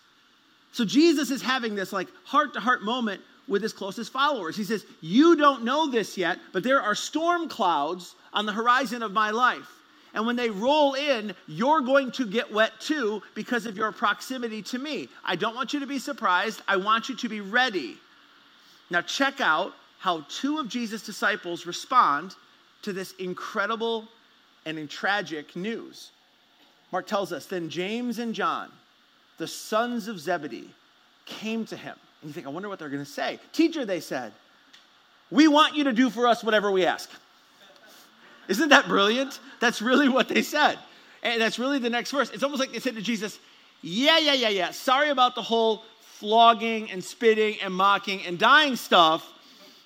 So 0.72 0.84
Jesus 0.84 1.30
is 1.30 1.42
having 1.42 1.74
this 1.74 1.92
like 1.92 2.08
heart 2.24 2.54
to 2.54 2.60
heart 2.60 2.82
moment 2.82 3.20
with 3.46 3.62
his 3.62 3.72
closest 3.72 4.12
followers. 4.12 4.56
He 4.56 4.64
says, 4.64 4.84
You 5.00 5.36
don't 5.36 5.64
know 5.64 5.90
this 5.90 6.16
yet, 6.16 6.38
but 6.52 6.62
there 6.62 6.80
are 6.80 6.94
storm 6.94 7.48
clouds 7.48 8.14
on 8.32 8.46
the 8.46 8.52
horizon 8.52 9.02
of 9.02 9.12
my 9.12 9.30
life. 9.30 9.68
And 10.14 10.26
when 10.26 10.36
they 10.36 10.48
roll 10.48 10.94
in, 10.94 11.34
you're 11.48 11.80
going 11.80 12.12
to 12.12 12.26
get 12.26 12.52
wet 12.52 12.72
too 12.80 13.20
because 13.34 13.66
of 13.66 13.76
your 13.76 13.90
proximity 13.90 14.62
to 14.62 14.78
me. 14.78 15.08
I 15.24 15.34
don't 15.34 15.56
want 15.56 15.72
you 15.72 15.80
to 15.80 15.86
be 15.86 15.98
surprised. 15.98 16.62
I 16.68 16.76
want 16.76 17.08
you 17.08 17.16
to 17.16 17.28
be 17.28 17.40
ready. 17.40 17.96
Now, 18.90 19.00
check 19.00 19.40
out 19.40 19.72
how 19.98 20.24
two 20.28 20.58
of 20.58 20.68
Jesus' 20.68 21.02
disciples 21.02 21.66
respond 21.66 22.36
to 22.82 22.92
this 22.92 23.12
incredible 23.18 24.06
and 24.66 24.88
tragic 24.88 25.56
news. 25.56 26.10
Mark 26.94 27.08
tells 27.08 27.32
us, 27.32 27.46
then 27.46 27.70
James 27.70 28.20
and 28.20 28.36
John, 28.36 28.70
the 29.38 29.48
sons 29.48 30.06
of 30.06 30.20
Zebedee, 30.20 30.70
came 31.26 31.64
to 31.66 31.76
him. 31.76 31.96
And 32.22 32.28
you 32.28 32.32
think, 32.32 32.46
I 32.46 32.50
wonder 32.50 32.68
what 32.68 32.78
they're 32.78 32.88
going 32.88 33.04
to 33.04 33.10
say. 33.10 33.40
Teacher, 33.52 33.84
they 33.84 33.98
said, 33.98 34.32
we 35.28 35.48
want 35.48 35.74
you 35.74 35.82
to 35.82 35.92
do 35.92 36.08
for 36.08 36.28
us 36.28 36.44
whatever 36.44 36.70
we 36.70 36.86
ask. 36.86 37.10
Isn't 38.46 38.68
that 38.68 38.86
brilliant? 38.86 39.40
That's 39.58 39.82
really 39.82 40.08
what 40.08 40.28
they 40.28 40.40
said. 40.40 40.78
And 41.24 41.42
that's 41.42 41.58
really 41.58 41.80
the 41.80 41.90
next 41.90 42.12
verse. 42.12 42.30
It's 42.30 42.44
almost 42.44 42.60
like 42.60 42.70
they 42.70 42.78
said 42.78 42.94
to 42.94 43.02
Jesus, 43.02 43.40
Yeah, 43.82 44.18
yeah, 44.18 44.34
yeah, 44.34 44.50
yeah. 44.50 44.70
Sorry 44.70 45.08
about 45.08 45.34
the 45.34 45.42
whole 45.42 45.82
flogging 45.98 46.92
and 46.92 47.02
spitting 47.02 47.56
and 47.60 47.74
mocking 47.74 48.24
and 48.24 48.38
dying 48.38 48.76
stuff, 48.76 49.28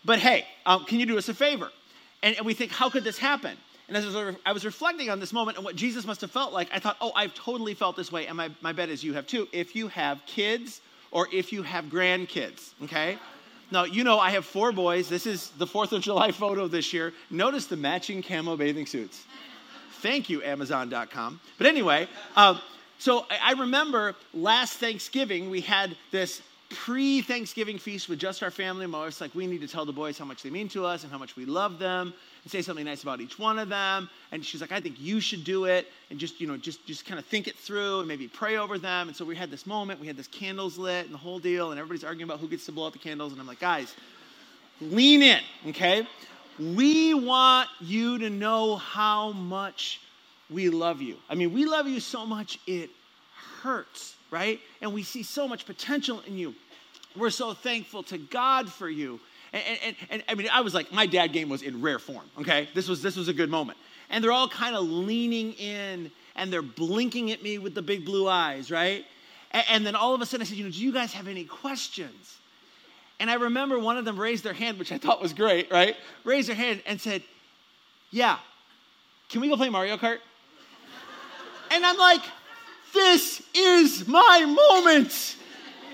but 0.04 0.18
hey, 0.18 0.44
um, 0.66 0.84
can 0.84 1.00
you 1.00 1.06
do 1.06 1.16
us 1.16 1.30
a 1.30 1.34
favor? 1.34 1.70
And, 2.22 2.36
and 2.36 2.44
we 2.44 2.52
think, 2.52 2.70
How 2.70 2.90
could 2.90 3.02
this 3.02 3.16
happen? 3.16 3.56
And 3.88 3.96
as 3.96 4.14
I 4.44 4.52
was 4.52 4.66
reflecting 4.66 5.08
on 5.08 5.18
this 5.18 5.32
moment 5.32 5.56
and 5.56 5.64
what 5.64 5.74
Jesus 5.74 6.06
must 6.06 6.20
have 6.20 6.30
felt 6.30 6.52
like, 6.52 6.68
I 6.72 6.78
thought, 6.78 6.98
oh, 7.00 7.10
I've 7.16 7.34
totally 7.34 7.72
felt 7.72 7.96
this 7.96 8.12
way. 8.12 8.26
And 8.26 8.36
my, 8.36 8.50
my 8.60 8.72
bet 8.72 8.90
is 8.90 9.02
you 9.02 9.14
have 9.14 9.26
too. 9.26 9.48
If 9.50 9.74
you 9.74 9.88
have 9.88 10.20
kids 10.26 10.82
or 11.10 11.26
if 11.32 11.52
you 11.52 11.62
have 11.62 11.86
grandkids, 11.86 12.72
okay? 12.84 13.16
Now, 13.70 13.84
you 13.84 14.04
know, 14.04 14.18
I 14.18 14.30
have 14.30 14.44
four 14.44 14.72
boys. 14.72 15.08
This 15.08 15.26
is 15.26 15.50
the 15.56 15.66
4th 15.66 15.92
of 15.92 16.02
July 16.02 16.32
photo 16.32 16.68
this 16.68 16.92
year. 16.92 17.14
Notice 17.30 17.66
the 17.66 17.78
matching 17.78 18.22
camo 18.22 18.56
bathing 18.56 18.84
suits. 18.84 19.24
Thank 20.00 20.28
you, 20.28 20.42
Amazon.com. 20.42 21.40
But 21.56 21.66
anyway, 21.66 22.08
um, 22.36 22.60
so 22.98 23.26
I 23.42 23.52
remember 23.52 24.14
last 24.34 24.74
Thanksgiving, 24.74 25.48
we 25.48 25.62
had 25.62 25.96
this 26.10 26.42
pre 26.70 27.22
Thanksgiving 27.22 27.78
feast 27.78 28.08
with 28.08 28.18
just 28.18 28.42
our 28.42 28.50
family. 28.50 28.86
My 28.86 29.00
wife's 29.00 29.20
like, 29.20 29.34
we 29.34 29.46
need 29.46 29.60
to 29.62 29.68
tell 29.68 29.84
the 29.84 29.92
boys 29.92 30.18
how 30.18 30.24
much 30.24 30.42
they 30.42 30.50
mean 30.50 30.68
to 30.70 30.84
us 30.84 31.02
and 31.02 31.10
how 31.12 31.18
much 31.18 31.36
we 31.36 31.44
love 31.44 31.78
them 31.78 32.12
and 32.42 32.52
say 32.52 32.62
something 32.62 32.84
nice 32.84 33.02
about 33.02 33.20
each 33.20 33.38
one 33.38 33.58
of 33.58 33.68
them. 33.68 34.10
And 34.32 34.44
she's 34.44 34.60
like, 34.60 34.72
I 34.72 34.80
think 34.80 34.96
you 35.00 35.20
should 35.20 35.44
do 35.44 35.64
it 35.64 35.86
and 36.10 36.18
just, 36.18 36.40
you 36.40 36.46
know, 36.46 36.56
just, 36.56 36.86
just 36.86 37.06
kind 37.06 37.18
of 37.18 37.24
think 37.24 37.48
it 37.48 37.56
through 37.56 38.00
and 38.00 38.08
maybe 38.08 38.28
pray 38.28 38.56
over 38.56 38.78
them. 38.78 39.08
And 39.08 39.16
so 39.16 39.24
we 39.24 39.34
had 39.34 39.50
this 39.50 39.66
moment, 39.66 40.00
we 40.00 40.06
had 40.06 40.16
this 40.16 40.28
candles 40.28 40.76
lit 40.78 41.06
and 41.06 41.14
the 41.14 41.18
whole 41.18 41.38
deal, 41.38 41.70
and 41.70 41.78
everybody's 41.80 42.04
arguing 42.04 42.28
about 42.28 42.40
who 42.40 42.48
gets 42.48 42.66
to 42.66 42.72
blow 42.72 42.86
out 42.86 42.92
the 42.92 42.98
candles. 42.98 43.32
And 43.32 43.40
I'm 43.40 43.46
like, 43.46 43.60
guys, 43.60 43.94
lean 44.80 45.22
in, 45.22 45.40
okay? 45.68 46.06
We 46.58 47.14
want 47.14 47.68
you 47.80 48.18
to 48.18 48.30
know 48.30 48.76
how 48.76 49.32
much 49.32 50.00
we 50.50 50.70
love 50.70 51.00
you. 51.00 51.16
I 51.28 51.34
mean, 51.34 51.52
we 51.52 51.66
love 51.66 51.86
you 51.86 52.00
so 52.00 52.26
much 52.26 52.58
it 52.66 52.90
hurts, 53.62 54.14
right? 54.30 54.60
And 54.80 54.92
we 54.92 55.02
see 55.02 55.22
so 55.22 55.48
much 55.48 55.66
potential 55.66 56.22
in 56.26 56.36
you. 56.36 56.54
we're 57.16 57.30
so 57.30 57.54
thankful 57.54 58.02
to 58.04 58.18
God 58.18 58.70
for 58.70 58.88
you. 58.88 59.20
And, 59.52 59.62
and, 59.84 59.96
and, 60.10 60.24
I 60.28 60.34
mean, 60.34 60.48
I 60.52 60.60
was 60.60 60.74
like, 60.74 60.92
my 60.92 61.06
dad 61.06 61.32
game 61.32 61.48
was 61.48 61.62
in 61.62 61.80
rare 61.80 61.98
form, 61.98 62.26
okay? 62.40 62.68
This 62.74 62.88
was, 62.88 63.02
this 63.02 63.16
was 63.16 63.28
a 63.28 63.32
good 63.32 63.50
moment. 63.50 63.78
And 64.10 64.22
they're 64.22 64.32
all 64.32 64.48
kind 64.48 64.76
of 64.76 64.84
leaning 64.84 65.52
in 65.54 66.10
and 66.36 66.52
they're 66.52 66.62
blinking 66.62 67.30
at 67.30 67.42
me 67.42 67.58
with 67.58 67.74
the 67.74 67.82
big 67.82 68.04
blue 68.04 68.28
eyes, 68.28 68.70
right? 68.70 69.04
And, 69.50 69.64
and 69.70 69.86
then 69.86 69.96
all 69.96 70.14
of 70.14 70.20
a 70.20 70.26
sudden 70.26 70.42
I 70.42 70.48
said, 70.48 70.58
you 70.58 70.64
know, 70.64 70.70
do 70.70 70.82
you 70.82 70.92
guys 70.92 71.12
have 71.14 71.28
any 71.28 71.44
questions? 71.44 72.38
And 73.20 73.30
I 73.30 73.34
remember 73.34 73.78
one 73.78 73.96
of 73.96 74.04
them 74.04 74.18
raised 74.18 74.44
their 74.44 74.52
hand, 74.52 74.78
which 74.78 74.92
I 74.92 74.98
thought 74.98 75.20
was 75.20 75.32
great, 75.32 75.70
right? 75.72 75.96
Raised 76.24 76.48
their 76.48 76.56
hand 76.56 76.82
and 76.86 77.00
said, 77.00 77.22
yeah, 78.10 78.38
can 79.28 79.40
we 79.40 79.48
go 79.48 79.56
play 79.56 79.68
Mario 79.68 79.96
Kart? 79.96 80.18
And 81.70 81.84
I'm 81.84 81.98
like, 81.98 82.22
this 82.92 83.42
is 83.54 84.06
my 84.06 84.44
moment. 84.44 85.36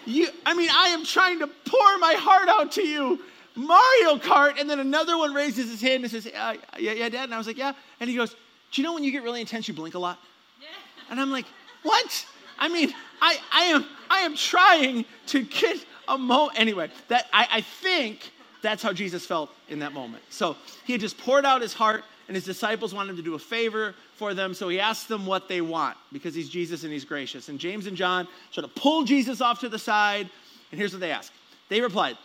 You, 0.06 0.28
I 0.44 0.54
mean, 0.54 0.68
I 0.72 0.88
am 0.88 1.04
trying 1.04 1.38
to 1.40 1.46
pour 1.46 1.98
my 1.98 2.14
heart 2.14 2.48
out 2.48 2.72
to 2.72 2.82
you. 2.82 3.20
Mario 3.56 4.18
Kart. 4.18 4.60
And 4.60 4.68
then 4.68 4.80
another 4.80 5.16
one 5.16 5.32
raises 5.32 5.70
his 5.70 5.80
hand 5.80 6.02
and 6.02 6.10
says, 6.10 6.26
uh, 6.26 6.56
yeah, 6.78 6.92
yeah, 6.92 7.08
Dad. 7.08 7.24
And 7.24 7.34
I 7.34 7.38
was 7.38 7.46
like, 7.46 7.58
yeah. 7.58 7.72
And 8.00 8.10
he 8.10 8.16
goes, 8.16 8.30
do 8.30 8.82
you 8.82 8.82
know 8.82 8.92
when 8.92 9.04
you 9.04 9.12
get 9.12 9.22
really 9.22 9.40
intense, 9.40 9.68
you 9.68 9.74
blink 9.74 9.94
a 9.94 9.98
lot? 9.98 10.18
Yeah. 10.60 10.66
And 11.10 11.20
I'm 11.20 11.30
like, 11.30 11.46
what? 11.82 12.26
I 12.58 12.68
mean, 12.68 12.92
I, 13.20 13.38
I, 13.52 13.62
am, 13.64 13.86
I 14.10 14.18
am 14.20 14.36
trying 14.36 15.04
to 15.28 15.42
get 15.42 15.84
a 16.08 16.18
moment. 16.18 16.58
Anyway, 16.58 16.90
that, 17.08 17.28
I, 17.32 17.48
I 17.50 17.60
think 17.60 18.32
that's 18.62 18.82
how 18.82 18.92
Jesus 18.92 19.24
felt 19.24 19.50
in 19.68 19.78
that 19.80 19.92
moment. 19.92 20.22
So 20.30 20.56
he 20.84 20.92
had 20.92 21.00
just 21.00 21.18
poured 21.18 21.44
out 21.44 21.62
his 21.62 21.72
heart 21.72 22.04
and 22.28 22.34
his 22.34 22.44
disciples 22.44 22.94
wanted 22.94 23.10
him 23.10 23.16
to 23.16 23.22
do 23.22 23.34
a 23.34 23.38
favor 23.38 23.94
for 24.16 24.34
them, 24.34 24.54
so 24.54 24.68
he 24.68 24.80
asked 24.80 25.08
them 25.08 25.26
what 25.26 25.48
they 25.48 25.60
want 25.60 25.96
because 26.12 26.34
he's 26.34 26.48
Jesus 26.48 26.84
and 26.84 26.92
he's 26.92 27.04
gracious. 27.04 27.48
And 27.48 27.58
James 27.58 27.86
and 27.86 27.96
John 27.96 28.26
sort 28.50 28.64
of 28.64 28.74
pull 28.74 29.04
Jesus 29.04 29.40
off 29.40 29.60
to 29.60 29.68
the 29.68 29.78
side, 29.78 30.28
and 30.70 30.78
here's 30.78 30.92
what 30.92 31.00
they 31.00 31.10
ask. 31.10 31.32
They 31.68 31.80
replied, 31.80 32.16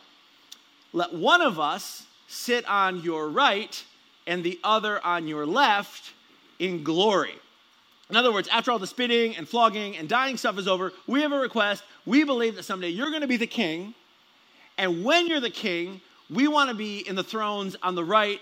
Let 0.94 1.14
one 1.14 1.42
of 1.42 1.60
us 1.60 2.06
sit 2.28 2.68
on 2.68 3.02
your 3.02 3.30
right 3.30 3.84
and 4.28 4.44
the 4.44 4.60
other 4.64 5.04
on 5.06 5.28
your 5.28 5.46
left 5.46 6.14
in 6.60 6.84
glory. 6.84 7.34
In 8.10 8.16
other 8.16 8.32
words, 8.32 8.48
after 8.52 8.72
all 8.72 8.80
the 8.80 8.88
spitting 8.88 9.36
and 9.36 9.48
flogging 9.48 9.98
and 9.98 10.10
dying 10.10 10.38
stuff 10.38 10.58
is 10.58 10.68
over, 10.68 10.92
we 11.08 11.22
have 11.22 11.32
a 11.32 11.40
request. 11.40 11.84
We 12.06 12.24
believe 12.24 12.56
that 12.56 12.64
someday 12.64 12.90
you're 12.90 13.10
going 13.10 13.22
to 13.22 13.28
be 13.28 13.38
the 13.38 13.48
king. 13.48 13.94
And 14.78 15.04
when 15.04 15.28
you're 15.28 15.40
the 15.40 15.50
king, 15.50 16.02
we 16.30 16.48
want 16.48 16.70
to 16.70 16.76
be 16.76 17.08
in 17.08 17.16
the 17.16 17.24
thrones 17.24 17.76
on 17.84 17.96
the 17.96 18.04
right 18.04 18.40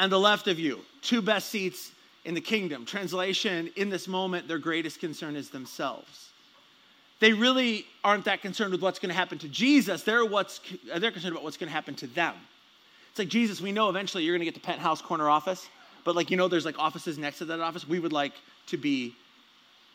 and 0.00 0.10
the 0.10 0.18
left 0.18 0.48
of 0.48 0.58
you, 0.58 0.80
two 1.02 1.20
best 1.20 1.50
seats 1.50 1.92
in 2.24 2.32
the 2.32 2.40
kingdom. 2.40 2.86
Translation, 2.86 3.70
in 3.76 3.90
this 3.90 4.08
moment, 4.08 4.48
their 4.48 4.58
greatest 4.58 4.98
concern 4.98 5.36
is 5.36 5.50
themselves. 5.50 6.30
They 7.18 7.34
really 7.34 7.84
aren't 8.02 8.24
that 8.24 8.40
concerned 8.40 8.72
with 8.72 8.80
what's 8.80 8.98
going 8.98 9.10
to 9.10 9.14
happen 9.14 9.36
to 9.40 9.48
Jesus. 9.48 10.02
They're, 10.02 10.24
what's, 10.24 10.62
they're 10.96 11.10
concerned 11.10 11.32
about 11.32 11.44
what's 11.44 11.58
going 11.58 11.68
to 11.68 11.74
happen 11.74 11.94
to 11.96 12.06
them. 12.06 12.34
It's 13.10 13.18
like, 13.18 13.28
Jesus, 13.28 13.60
we 13.60 13.72
know 13.72 13.90
eventually 13.90 14.24
you're 14.24 14.34
going 14.34 14.40
to 14.40 14.50
get 14.50 14.54
the 14.54 14.66
penthouse 14.66 15.02
corner 15.02 15.28
office, 15.28 15.68
but 16.04 16.16
like, 16.16 16.30
you 16.30 16.38
know, 16.38 16.48
there's 16.48 16.64
like 16.64 16.78
offices 16.78 17.18
next 17.18 17.38
to 17.38 17.44
that 17.46 17.60
office. 17.60 17.86
We 17.86 18.00
would 18.00 18.14
like 18.14 18.32
to 18.68 18.78
be 18.78 19.14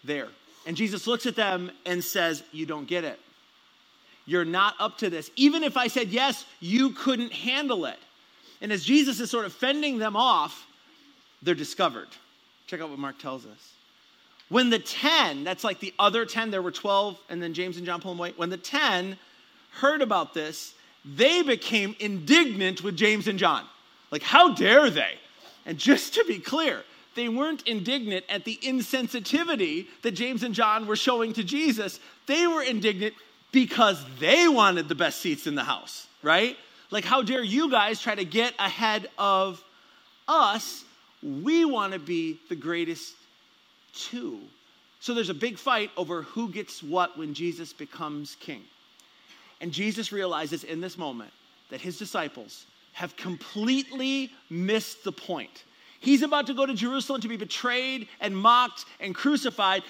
there. 0.04 0.28
And 0.68 0.78
Jesus 0.78 1.08
looks 1.08 1.26
at 1.26 1.36
them 1.36 1.72
and 1.84 2.04
says, 2.04 2.44
You 2.52 2.68
don't 2.68 2.88
get 2.88 3.04
it. 3.04 3.20
You're 4.28 4.46
not 4.46 4.76
up 4.80 5.00
to 5.00 5.10
this. 5.10 5.32
Even 5.36 5.64
if 5.64 5.78
I 5.78 5.88
said 5.88 6.10
yes, 6.10 6.46
you 6.60 6.92
couldn't 6.92 7.32
handle 7.34 7.86
it. 7.86 7.98
And 8.62 8.72
as 8.72 8.84
Jesus 8.84 9.20
is 9.20 9.30
sort 9.30 9.46
of 9.46 9.54
fending 9.54 10.00
them 10.00 10.16
off, 10.16 10.66
they're 11.42 11.56
discovered. 11.56 12.08
Check 12.68 12.82
out 12.82 12.90
what 12.90 13.00
Mark 13.00 13.20
tells 13.20 13.46
us. 13.46 13.74
When 14.50 14.70
the 14.70 14.80
10, 14.80 15.44
that's 15.44 15.64
like 15.64 15.80
the 15.80 15.94
other 15.98 16.26
10, 16.26 16.52
there 16.52 16.62
were 16.62 16.72
12, 16.72 17.20
and 17.30 17.42
then 17.42 17.54
James 17.54 17.78
and 17.78 17.86
John 17.86 18.02
pull 18.02 18.12
them 18.12 18.20
away. 18.20 18.34
When 18.36 18.50
the 18.50 18.58
10 18.58 19.18
heard 19.72 20.02
about 20.02 20.34
this, 20.34 20.74
they 21.04 21.42
became 21.42 21.96
indignant 22.00 22.84
with 22.84 22.96
James 22.96 23.28
and 23.28 23.38
John. 23.40 23.66
Like, 24.12 24.24
how 24.24 24.54
dare 24.54 24.90
they? 24.90 25.14
And 25.66 25.78
just 25.78 26.14
to 26.14 26.24
be 26.26 26.40
clear, 26.40 26.84
they 27.16 27.28
weren't 27.30 27.64
indignant 27.68 28.26
at 28.30 28.46
the 28.46 28.58
insensitivity 28.62 29.88
that 30.04 30.12
James 30.12 30.44
and 30.44 30.54
John 30.54 30.86
were 30.86 30.96
showing 30.96 31.34
to 31.34 31.44
Jesus. 31.44 32.00
They 32.28 32.46
were 32.46 32.62
indignant 32.62 33.16
because 33.52 34.04
they 34.20 34.48
wanted 34.48 34.88
the 34.90 34.96
best 34.96 35.22
seats 35.22 35.48
in 35.48 35.56
the 35.56 35.64
house, 35.64 36.08
right? 36.22 36.58
Like, 36.92 37.06
how 37.06 37.22
dare 37.22 37.44
you 37.44 37.70
guys 37.70 38.02
try 38.02 38.16
to 38.16 38.26
get 38.26 38.54
ahead 38.60 39.10
of 39.18 39.64
us? 40.28 40.84
We 41.24 41.66
want 41.66 41.94
to 41.94 42.00
be 42.00 42.40
the 42.50 42.56
greatest 42.56 43.16
too. 43.94 44.40
So 45.00 45.14
there's 45.14 45.30
a 45.30 45.36
big 45.36 45.58
fight 45.58 45.92
over 45.98 46.24
who 46.24 46.50
gets 46.50 46.82
what 46.82 47.18
when 47.18 47.34
Jesus 47.34 47.74
becomes 47.74 48.36
king. 48.40 48.64
And 49.62 49.72
Jesus 49.72 50.12
realizes 50.12 50.64
in 50.64 50.82
this 50.82 50.98
moment 50.98 51.32
that 51.70 51.82
his 51.82 51.98
disciples 51.98 52.66
have 52.94 53.16
completely 53.16 54.32
missed 54.50 55.04
the 55.04 55.12
point. 55.12 55.64
He's 56.00 56.22
about 56.22 56.48
to 56.48 56.54
go 56.54 56.66
to 56.66 56.74
Jerusalem 56.74 57.22
to 57.22 57.28
be 57.28 57.38
betrayed 57.38 58.08
and 58.22 58.38
mocked 58.38 58.86
and 59.00 59.16
crucified. 59.16 59.84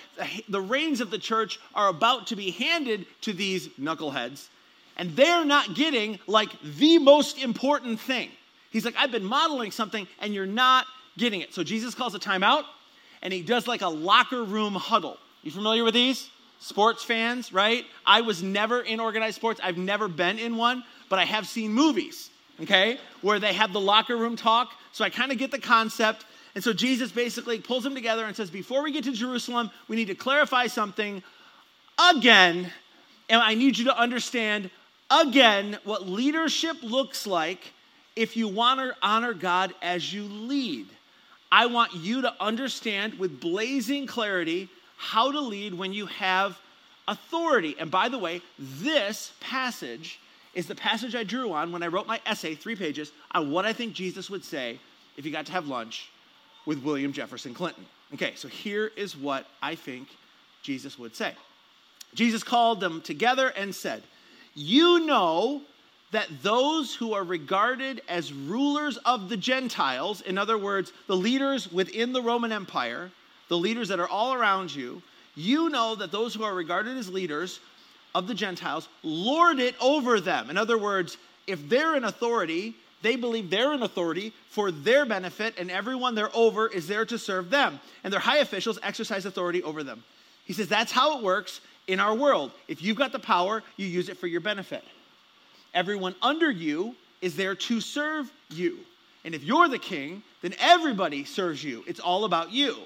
The 0.48 0.62
reins 0.62 1.02
of 1.02 1.12
the 1.12 1.18
church 1.18 1.60
are 1.74 1.90
about 1.90 2.28
to 2.28 2.36
be 2.36 2.52
handed 2.52 3.06
to 3.22 3.34
these 3.34 3.68
knuckleheads 3.80 4.48
and 4.98 5.16
they're 5.16 5.46
not 5.46 5.76
getting 5.76 6.20
like 6.28 6.50
the 6.64 6.98
most 7.00 7.42
important 7.42 8.00
thing. 8.00 8.30
He's 8.72 8.86
like, 8.86 8.96
I've 8.98 9.12
been 9.12 9.26
modeling 9.26 9.72
something 9.72 10.08
and 10.20 10.34
you're 10.34 10.46
not 10.46 10.86
getting 11.18 11.42
it. 11.42 11.54
So 11.54 11.64
Jesus 11.64 11.96
calls 11.96 12.16
a 12.16 12.20
timeout 12.20 12.64
and 13.22 13.34
he 13.34 13.42
does 13.42 13.68
like 13.68 13.82
a 13.82 13.88
locker 13.88 14.44
room 14.44 14.74
huddle. 14.74 15.18
You 15.44 15.52
familiar 15.52 15.84
with 15.84 15.94
these? 15.94 16.30
Sports 16.60 17.04
fans, 17.04 17.54
right? 17.54 17.86
I 18.06 18.22
was 18.22 18.42
never 18.42 18.82
in 18.82 19.00
organized 19.00 19.36
sports. 19.36 19.60
I've 19.64 19.78
never 19.78 20.08
been 20.08 20.40
in 20.40 20.58
one, 20.58 20.84
but 21.10 21.20
I 21.20 21.26
have 21.26 21.48
seen 21.48 21.72
movies, 21.72 22.30
okay, 22.62 22.98
where 23.22 23.40
they 23.40 23.54
have 23.54 23.74
the 23.74 23.80
locker 23.80 24.18
room 24.18 24.36
talk. 24.36 24.72
So 24.92 25.04
I 25.04 25.10
kind 25.10 25.32
of 25.32 25.38
get 25.38 25.52
the 25.52 25.60
concept. 25.60 26.26
And 26.56 26.64
so 26.64 26.74
Jesus 26.74 27.12
basically 27.12 27.60
pulls 27.60 27.84
them 27.84 27.94
together 27.94 28.26
and 28.26 28.36
says, 28.36 28.50
Before 28.50 28.84
we 28.84 28.92
get 28.92 29.04
to 29.04 29.12
Jerusalem, 29.12 29.70
we 29.88 29.96
need 29.96 30.08
to 30.08 30.16
clarify 30.16 30.68
something 30.68 31.22
again. 32.12 32.72
And 33.30 33.42
I 33.42 33.54
need 33.54 33.78
you 33.78 33.86
to 33.86 33.98
understand 33.98 34.70
again 35.10 35.78
what 35.84 36.08
leadership 36.08 36.78
looks 36.82 37.26
like 37.28 37.74
if 38.16 38.38
you 38.38 38.48
want 38.48 38.80
to 38.80 38.96
honor 39.02 39.34
God 39.34 39.74
as 39.82 40.14
you 40.14 40.24
lead. 40.24 40.88
I 41.52 41.68
want 41.68 41.94
you 41.94 42.22
to 42.22 42.34
understand 42.40 43.20
with 43.20 43.40
blazing 43.40 44.08
clarity 44.08 44.70
how 44.98 45.32
to 45.32 45.40
lead 45.40 45.74
when 45.74 45.94
you 45.94 46.06
have 46.08 46.58
authority. 47.08 47.76
And 47.80 47.92
by 47.92 48.10
the 48.10 48.18
way, 48.18 48.42
this 48.58 49.34
passage 49.40 50.20
is 50.54 50.68
the 50.68 50.76
passage 50.76 51.16
I 51.16 51.24
drew 51.24 51.52
on 51.54 51.72
when 51.72 51.84
I 51.84 51.88
wrote 51.88 52.08
my 52.08 52.20
essay, 52.26 52.56
three 52.56 52.76
pages, 52.76 53.12
on 53.32 53.52
what 53.52 53.66
I 53.66 53.74
think 53.74 53.94
Jesus 53.94 54.30
would 54.30 54.44
say 54.44 54.80
if 55.18 55.26
he 55.26 55.32
got 55.32 55.46
to 55.48 55.52
have 55.52 55.68
lunch 55.68 56.10
with 56.66 56.84
William 56.84 57.14
Jefferson 57.14 57.54
Clinton. 57.54 57.86
Okay, 58.14 58.34
so 58.36 58.48
here 58.48 58.92
is 58.96 59.16
what 59.16 59.46
I 59.62 59.76
think 59.76 60.08
Jesus 60.62 60.98
would 60.98 61.16
say. 61.16 61.34
Jesus 62.14 62.44
called 62.44 62.80
them 62.80 63.02
together 63.02 63.50
and 63.50 63.76
said, 63.76 64.04
you 64.56 65.06
know 65.06 65.62
that 66.12 66.28
those 66.42 66.96
who 66.96 67.14
are 67.14 67.24
regarded 67.24 68.02
as 68.08 68.32
rulers 68.32 68.98
of 68.98 69.28
the 69.28 69.38
Gentiles, 69.38 70.22
in 70.22 70.38
other 70.38 70.58
words, 70.58 70.94
the 71.08 71.16
leaders 71.16 71.72
within 71.72 72.14
the 72.14 72.22
Roman 72.22 72.54
Empire, 72.54 73.12
the 73.50 73.58
leaders 73.58 73.90
that 73.90 74.00
are 74.00 74.08
all 74.08 74.34
around 74.34 74.74
you, 74.74 75.02
you 75.36 75.70
know 75.70 75.96
that 75.96 76.12
those 76.12 76.34
who 76.34 76.44
are 76.44 76.54
regarded 76.54 76.98
as 76.98 77.12
leaders 77.12 77.60
of 78.14 78.28
the 78.28 78.34
Gentiles 78.34 78.88
lord 79.04 79.60
it 79.60 79.76
over 79.82 80.22
them. 80.22 80.50
In 80.50 80.58
other 80.58 80.78
words, 80.78 81.18
if 81.48 81.68
they're 81.68 81.98
in 81.98 82.06
authority, 82.06 82.76
they 83.02 83.18
believe 83.18 83.50
they're 83.50 83.74
in 83.74 83.84
authority 83.84 84.32
for 84.50 84.72
their 84.72 85.06
benefit, 85.06 85.56
and 85.60 85.70
everyone 85.70 86.16
they're 86.16 86.36
over 86.36 86.68
is 86.68 86.88
there 86.88 87.06
to 87.06 87.20
serve 87.20 87.50
them. 87.50 87.80
And 88.04 88.14
their 88.14 88.22
high 88.22 88.38
officials 88.38 88.80
exercise 88.82 89.26
authority 89.26 89.62
over 89.64 89.84
them. 89.84 90.04
He 90.46 90.54
says 90.54 90.70
that's 90.70 90.92
how 90.92 91.18
it 91.18 91.24
works 91.24 91.60
in 91.88 92.00
our 92.00 92.16
world. 92.16 92.52
If 92.68 92.82
you've 92.82 92.98
got 92.98 93.12
the 93.12 93.20
power, 93.20 93.64
you 93.78 93.86
use 93.86 94.10
it 94.10 94.18
for 94.18 94.28
your 94.28 94.42
benefit. 94.42 94.84
Everyone 95.74 96.16
under 96.22 96.50
you 96.50 96.96
is 97.22 97.36
there 97.36 97.56
to 97.56 97.82
serve 97.82 98.32
you. 98.50 98.80
And 99.24 99.34
if 99.34 99.44
you're 99.44 99.68
the 99.68 99.80
king, 99.80 100.24
then 100.42 100.54
everybody 100.60 101.26
serves 101.26 101.64
you. 101.64 101.84
It's 101.88 102.00
all 102.00 102.26
about 102.26 102.52
you. 102.52 102.78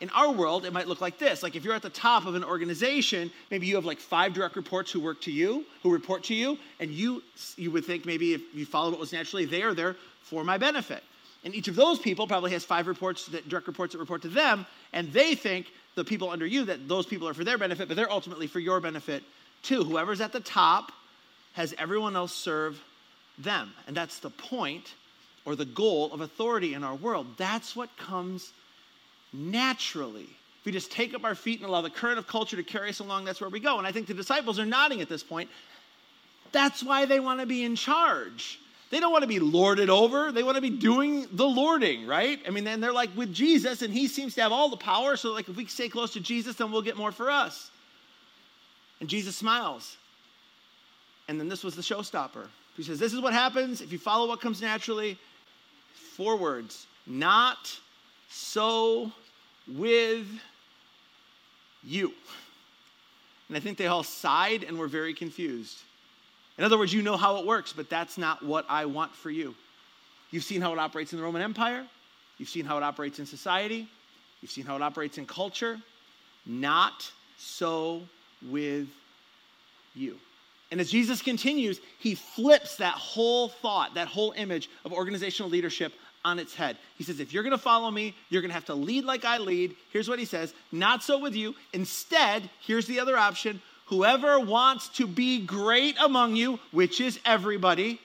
In 0.00 0.10
our 0.10 0.30
world, 0.30 0.66
it 0.66 0.74
might 0.74 0.88
look 0.88 1.00
like 1.00 1.18
this. 1.18 1.42
Like 1.42 1.56
if 1.56 1.64
you're 1.64 1.74
at 1.74 1.80
the 1.80 1.88
top 1.88 2.26
of 2.26 2.34
an 2.34 2.44
organization, 2.44 3.30
maybe 3.50 3.66
you 3.66 3.76
have 3.76 3.86
like 3.86 3.98
five 3.98 4.34
direct 4.34 4.54
reports 4.54 4.92
who 4.92 5.00
work 5.00 5.22
to 5.22 5.32
you, 5.32 5.64
who 5.82 5.90
report 5.90 6.22
to 6.24 6.34
you, 6.34 6.58
and 6.80 6.90
you 6.90 7.22
you 7.56 7.70
would 7.70 7.86
think 7.86 8.04
maybe 8.04 8.34
if 8.34 8.42
you 8.54 8.66
follow 8.66 8.90
what 8.90 9.00
was 9.00 9.14
naturally, 9.14 9.46
they 9.46 9.62
are 9.62 9.72
there 9.72 9.96
for 10.20 10.44
my 10.44 10.58
benefit. 10.58 11.02
And 11.44 11.54
each 11.54 11.68
of 11.68 11.76
those 11.76 11.98
people 11.98 12.26
probably 12.26 12.50
has 12.50 12.62
five 12.62 12.86
reports 12.88 13.24
that 13.26 13.48
direct 13.48 13.66
reports 13.68 13.92
that 13.92 13.98
report 13.98 14.20
to 14.22 14.28
them, 14.28 14.66
and 14.92 15.10
they 15.12 15.34
think 15.34 15.72
the 15.96 16.04
people 16.04 16.30
under 16.30 16.46
you 16.46 16.66
that 16.66 16.86
those 16.86 17.06
people 17.06 17.26
are 17.26 17.34
for 17.34 17.42
their 17.42 17.58
benefit, 17.58 17.88
but 17.88 17.96
they're 17.96 18.12
ultimately 18.12 18.46
for 18.46 18.60
your 18.60 18.80
benefit 18.80 19.24
too. 19.62 19.82
Whoever's 19.82 20.20
at 20.20 20.32
the 20.32 20.40
top 20.40 20.92
has 21.54 21.74
everyone 21.78 22.14
else 22.14 22.32
serve 22.32 22.80
them. 23.38 23.72
And 23.86 23.96
that's 23.96 24.20
the 24.20 24.30
point 24.30 24.94
or 25.44 25.56
the 25.56 25.64
goal 25.64 26.12
of 26.12 26.20
authority 26.20 26.74
in 26.74 26.84
our 26.84 26.94
world. 26.94 27.26
That's 27.36 27.74
what 27.74 27.96
comes 27.96 28.52
naturally. 29.32 30.28
If 30.60 30.66
we 30.66 30.72
just 30.72 30.92
take 30.92 31.14
up 31.14 31.24
our 31.24 31.34
feet 31.34 31.60
and 31.60 31.68
allow 31.68 31.80
the 31.80 31.90
current 31.90 32.18
of 32.18 32.26
culture 32.26 32.56
to 32.56 32.62
carry 32.62 32.90
us 32.90 33.00
along, 33.00 33.24
that's 33.24 33.40
where 33.40 33.50
we 33.50 33.60
go. 33.60 33.78
And 33.78 33.86
I 33.86 33.92
think 33.92 34.06
the 34.06 34.14
disciples 34.14 34.58
are 34.58 34.66
nodding 34.66 35.00
at 35.00 35.08
this 35.08 35.22
point. 35.22 35.48
That's 36.52 36.82
why 36.82 37.06
they 37.06 37.20
want 37.20 37.40
to 37.40 37.46
be 37.46 37.64
in 37.64 37.74
charge. 37.74 38.58
They 38.90 39.00
don't 39.00 39.10
want 39.10 39.22
to 39.22 39.28
be 39.28 39.40
lorded 39.40 39.90
over. 39.90 40.30
They 40.30 40.42
want 40.42 40.56
to 40.56 40.62
be 40.62 40.70
doing 40.70 41.26
the 41.32 41.46
lording, 41.46 42.06
right? 42.06 42.38
I 42.46 42.50
mean, 42.50 42.64
then 42.64 42.80
they're 42.80 42.92
like 42.92 43.14
with 43.16 43.32
Jesus, 43.34 43.82
and 43.82 43.92
he 43.92 44.06
seems 44.06 44.34
to 44.36 44.42
have 44.42 44.52
all 44.52 44.68
the 44.68 44.76
power. 44.76 45.16
So, 45.16 45.32
like, 45.32 45.48
if 45.48 45.56
we 45.56 45.66
stay 45.66 45.88
close 45.88 46.12
to 46.12 46.20
Jesus, 46.20 46.56
then 46.56 46.70
we'll 46.70 46.82
get 46.82 46.96
more 46.96 47.10
for 47.10 47.30
us. 47.30 47.70
And 49.00 49.08
Jesus 49.08 49.36
smiles. 49.36 49.96
And 51.28 51.40
then 51.40 51.48
this 51.48 51.64
was 51.64 51.74
the 51.74 51.82
showstopper. 51.82 52.46
He 52.76 52.82
says, 52.84 52.98
This 52.98 53.12
is 53.12 53.20
what 53.20 53.32
happens 53.32 53.80
if 53.80 53.90
you 53.90 53.98
follow 53.98 54.28
what 54.28 54.40
comes 54.40 54.62
naturally. 54.62 55.18
Four 55.94 56.36
words 56.36 56.86
not 57.06 57.78
so 58.28 59.12
with 59.68 60.26
you. 61.84 62.12
And 63.48 63.56
I 63.56 63.60
think 63.60 63.78
they 63.78 63.86
all 63.86 64.02
sighed 64.02 64.64
and 64.64 64.78
were 64.78 64.88
very 64.88 65.14
confused. 65.14 65.78
In 66.58 66.64
other 66.64 66.78
words, 66.78 66.92
you 66.92 67.02
know 67.02 67.16
how 67.16 67.36
it 67.36 67.46
works, 67.46 67.72
but 67.72 67.90
that's 67.90 68.16
not 68.16 68.44
what 68.44 68.64
I 68.68 68.86
want 68.86 69.14
for 69.14 69.30
you. 69.30 69.54
You've 70.30 70.44
seen 70.44 70.60
how 70.60 70.72
it 70.72 70.78
operates 70.78 71.12
in 71.12 71.18
the 71.18 71.24
Roman 71.24 71.42
Empire, 71.42 71.86
you've 72.38 72.48
seen 72.48 72.64
how 72.64 72.76
it 72.76 72.82
operates 72.82 73.18
in 73.18 73.26
society, 73.26 73.88
you've 74.40 74.50
seen 74.50 74.64
how 74.64 74.76
it 74.76 74.82
operates 74.82 75.18
in 75.18 75.26
culture. 75.26 75.78
Not 76.46 77.10
so 77.38 78.02
with 78.48 78.88
you. 79.94 80.18
And 80.70 80.80
as 80.80 80.90
Jesus 80.90 81.22
continues, 81.22 81.80
he 81.98 82.14
flips 82.14 82.76
that 82.76 82.94
whole 82.94 83.48
thought, 83.48 83.94
that 83.94 84.08
whole 84.08 84.32
image 84.36 84.68
of 84.84 84.92
organizational 84.92 85.50
leadership 85.50 85.92
on 86.24 86.38
its 86.40 86.54
head. 86.54 86.76
He 86.98 87.04
says, 87.04 87.20
If 87.20 87.32
you're 87.32 87.44
gonna 87.44 87.58
follow 87.58 87.90
me, 87.90 88.14
you're 88.30 88.42
gonna 88.42 88.54
have 88.54 88.64
to 88.66 88.74
lead 88.74 89.04
like 89.04 89.24
I 89.24 89.38
lead. 89.38 89.76
Here's 89.92 90.08
what 90.08 90.18
he 90.18 90.24
says 90.24 90.54
Not 90.72 91.02
so 91.02 91.18
with 91.18 91.34
you. 91.34 91.54
Instead, 91.72 92.48
here's 92.60 92.86
the 92.86 93.00
other 93.00 93.16
option 93.16 93.60
whoever 93.86 94.38
wants 94.38 94.88
to 94.90 95.06
be 95.06 95.40
great 95.40 95.96
among 96.00 96.36
you, 96.36 96.58
which 96.70 97.00
is 97.00 97.18
everybody, 97.24 98.00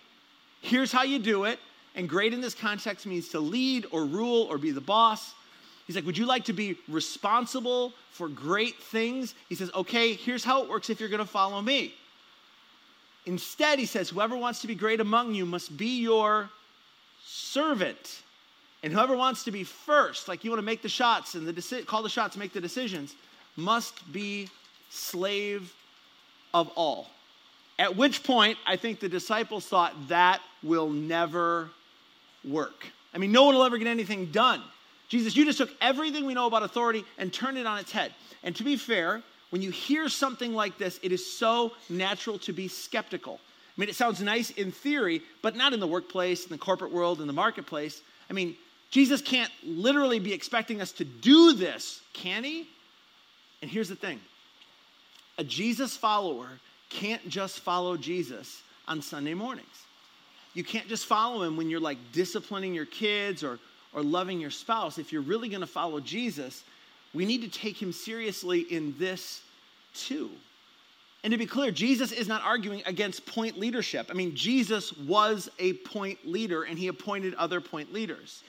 here's 0.61 0.91
how 0.91 1.03
you 1.03 1.19
do 1.19 1.45
it. 1.45 1.59
And 1.95 2.07
great 2.07 2.33
in 2.33 2.39
this 2.39 2.55
context 2.55 3.05
means 3.05 3.29
to 3.29 3.39
lead 3.39 3.85
or 3.91 4.05
rule 4.05 4.47
or 4.49 4.57
be 4.57 4.71
the 4.71 4.81
boss. 4.81 5.33
He's 5.85 5.95
like, 5.95 6.05
Would 6.05 6.17
you 6.17 6.25
like 6.25 6.45
to 6.45 6.53
be 6.53 6.77
responsible 6.87 7.93
for 8.11 8.29
great 8.29 8.77
things? 8.77 9.35
He 9.49 9.55
says, 9.55 9.69
Okay, 9.75 10.13
here's 10.13 10.43
how 10.43 10.63
it 10.63 10.69
works 10.69 10.89
if 10.89 10.99
you're 10.99 11.09
gonna 11.09 11.25
follow 11.25 11.61
me. 11.61 11.93
Instead, 13.25 13.77
he 13.77 13.85
says, 13.85 14.09
Whoever 14.09 14.37
wants 14.37 14.61
to 14.61 14.67
be 14.67 14.75
great 14.75 15.01
among 15.01 15.33
you 15.33 15.45
must 15.45 15.75
be 15.75 15.99
your 15.99 16.49
servant. 17.25 18.21
And 18.83 18.91
whoever 18.91 19.15
wants 19.15 19.43
to 19.43 19.51
be 19.51 19.63
first, 19.63 20.27
like 20.27 20.43
you 20.43 20.49
want 20.49 20.59
to 20.59 20.65
make 20.65 20.81
the 20.81 20.89
shots 20.89 21.35
and 21.35 21.47
the 21.47 21.53
deci- 21.53 21.85
call 21.85 22.01
the 22.01 22.09
shots, 22.09 22.35
make 22.35 22.53
the 22.53 22.61
decisions, 22.61 23.15
must 23.57 24.11
be 24.11 24.49
slave 24.91 25.73
of 26.53 26.69
all. 26.75 27.07
At 27.79 27.95
which 27.95 28.23
point, 28.23 28.57
I 28.67 28.75
think 28.75 28.99
the 28.99 29.09
disciples 29.09 29.65
thought 29.65 29.93
that 30.09 30.41
will 30.61 30.89
never 30.89 31.69
work. 32.47 32.85
I 33.13 33.17
mean, 33.17 33.31
no 33.31 33.45
one 33.45 33.55
will 33.55 33.63
ever 33.63 33.77
get 33.77 33.87
anything 33.87 34.27
done. 34.27 34.61
Jesus, 35.09 35.35
you 35.35 35.45
just 35.45 35.57
took 35.57 35.71
everything 35.81 36.25
we 36.25 36.33
know 36.33 36.45
about 36.45 36.63
authority 36.63 37.03
and 37.17 37.33
turned 37.33 37.57
it 37.57 37.65
on 37.65 37.79
its 37.79 37.91
head. 37.91 38.13
And 38.43 38.55
to 38.55 38.63
be 38.63 38.77
fair, 38.77 39.21
when 39.49 39.61
you 39.61 39.71
hear 39.71 40.07
something 40.09 40.53
like 40.53 40.77
this, 40.77 40.99
it 41.03 41.11
is 41.11 41.25
so 41.37 41.71
natural 41.89 42.39
to 42.39 42.53
be 42.53 42.67
skeptical. 42.67 43.39
I 43.77 43.81
mean, 43.81 43.89
it 43.89 43.95
sounds 43.95 44.21
nice 44.21 44.51
in 44.51 44.71
theory, 44.71 45.21
but 45.41 45.55
not 45.55 45.73
in 45.73 45.79
the 45.79 45.87
workplace, 45.87 46.43
in 46.43 46.49
the 46.49 46.57
corporate 46.57 46.91
world, 46.91 47.19
in 47.19 47.27
the 47.27 47.33
marketplace. 47.33 48.01
I 48.29 48.33
mean, 48.33 48.55
Jesus 48.89 49.21
can't 49.21 49.51
literally 49.63 50.19
be 50.19 50.33
expecting 50.33 50.81
us 50.81 50.91
to 50.93 51.05
do 51.05 51.53
this, 51.53 52.01
can 52.13 52.43
he? 52.43 52.67
And 53.61 53.69
here's 53.71 53.89
the 53.89 53.95
thing 53.95 54.19
a 55.41 55.43
Jesus 55.43 55.97
follower 55.97 56.47
can't 56.91 57.27
just 57.27 57.61
follow 57.61 57.97
Jesus 57.97 58.61
on 58.87 59.01
Sunday 59.01 59.33
mornings. 59.33 59.65
You 60.53 60.63
can't 60.63 60.87
just 60.87 61.07
follow 61.07 61.41
him 61.41 61.57
when 61.57 61.67
you're 61.67 61.79
like 61.79 61.97
disciplining 62.11 62.75
your 62.75 62.85
kids 62.85 63.43
or, 63.43 63.57
or 63.91 64.03
loving 64.03 64.39
your 64.39 64.51
spouse. 64.51 64.99
If 64.99 65.11
you're 65.11 65.23
really 65.23 65.49
going 65.49 65.61
to 65.61 65.67
follow 65.67 65.99
Jesus, 65.99 66.63
we 67.15 67.25
need 67.25 67.41
to 67.41 67.47
take 67.47 67.81
him 67.81 67.91
seriously 67.91 68.59
in 68.59 68.93
this 68.99 69.41
too. 69.95 70.29
And 71.23 71.31
to 71.31 71.39
be 71.39 71.47
clear, 71.47 71.71
Jesus 71.71 72.11
is 72.11 72.27
not 72.27 72.43
arguing 72.43 72.83
against 72.85 73.25
point 73.25 73.57
leadership. 73.57 74.11
I 74.11 74.13
mean, 74.13 74.35
Jesus 74.35 74.93
was 74.93 75.49
a 75.57 75.73
point 75.73 76.19
leader 76.23 76.63
and 76.63 76.77
he 76.77 76.87
appointed 76.87 77.33
other 77.33 77.59
point 77.61 77.91
leaders. 77.91 78.43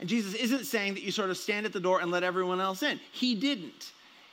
And 0.00 0.08
Jesus 0.08 0.32
isn't 0.32 0.64
saying 0.64 0.94
that 0.94 1.02
you 1.02 1.12
sort 1.12 1.28
of 1.28 1.36
stand 1.36 1.66
at 1.66 1.74
the 1.74 1.80
door 1.80 2.00
and 2.00 2.10
let 2.10 2.22
everyone 2.22 2.60
else 2.60 2.82
in. 2.82 2.98
He 3.12 3.34
didn't. 3.34 3.92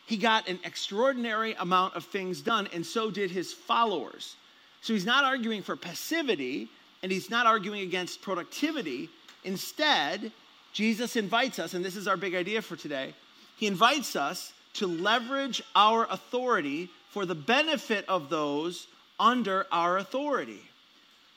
He 0.10 0.18
got 0.18 0.50
an 0.50 0.58
extraordinary 0.64 1.54
amount 1.60 1.96
of 1.96 2.04
things 2.04 2.42
done, 2.42 2.68
and 2.74 2.84
so 2.84 3.12
did 3.12 3.30
his 3.30 3.54
followers. 3.54 4.38
So 4.82 4.94
he's 4.94 5.06
not 5.06 5.24
arguing 5.24 5.62
for 5.62 5.76
passivity 5.76 6.68
and 7.04 7.12
he's 7.12 7.30
not 7.30 7.46
arguing 7.46 7.82
against 7.82 8.24
productivity. 8.24 9.08
Instead, 9.44 10.32
Jesus 10.74 11.16
invites 11.16 11.60
us, 11.60 11.76
and 11.76 11.86
this 11.86 11.96
is 11.96 12.08
our 12.08 12.18
big 12.18 12.34
idea 12.34 12.64
for 12.64 12.76
today, 12.76 13.14
he 13.56 13.68
invites 13.68 14.16
us 14.16 14.52
to 14.74 14.88
leverage 14.88 15.62
our 15.76 16.08
authority 16.10 16.90
for 17.12 17.28
the 17.28 17.36
benefit 17.36 18.04
of 18.08 18.32
those 18.32 18.88
under 19.20 19.68
our 19.72 20.00
authority. 20.00 20.62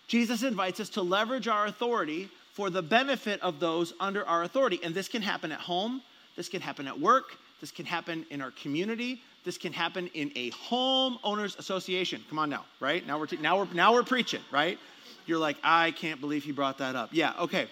Jesus 0.09 0.43
invites 0.43 0.81
us 0.81 0.89
to 0.91 1.03
leverage 1.03 1.47
our 1.47 1.67
authority 1.67 2.31
for 2.55 2.71
the 2.71 2.83
benefit 2.83 3.39
of 3.43 3.61
those 3.61 3.93
under 4.01 4.27
our 4.27 4.45
authority. 4.45 4.81
And 4.83 4.95
this 4.95 5.09
can 5.09 5.21
happen 5.21 5.53
at 5.53 5.61
home, 5.61 6.01
this 6.37 6.49
can 6.49 6.63
happen 6.63 6.89
at 6.89 6.99
work, 6.99 7.37
this 7.63 7.71
can 7.71 7.87
happen 7.87 8.27
in 8.29 8.43
our 8.43 8.51
community, 8.51 9.23
this 9.45 9.57
can 9.57 9.73
happen 9.73 10.09
in 10.15 10.33
a 10.35 10.51
homeowners 10.51 11.57
association. 11.61 12.21
Come 12.29 12.41
on 12.41 12.51
now, 12.51 12.65
right? 12.81 13.07
Now 13.07 13.21
we're, 13.21 13.29
t- 13.29 13.39
now 13.41 13.59
we're, 13.59 13.73
now 13.73 13.93
we're 13.95 14.03
preaching, 14.03 14.41
right? 14.51 14.79
You're 15.27 15.39
like, 15.39 15.57
I 15.63 15.93
can't 15.93 16.21
believe 16.21 16.43
he 16.43 16.51
brought 16.51 16.79
that 16.79 16.97
up. 16.97 17.11
Yeah, 17.13 17.33
okay. 17.39 17.69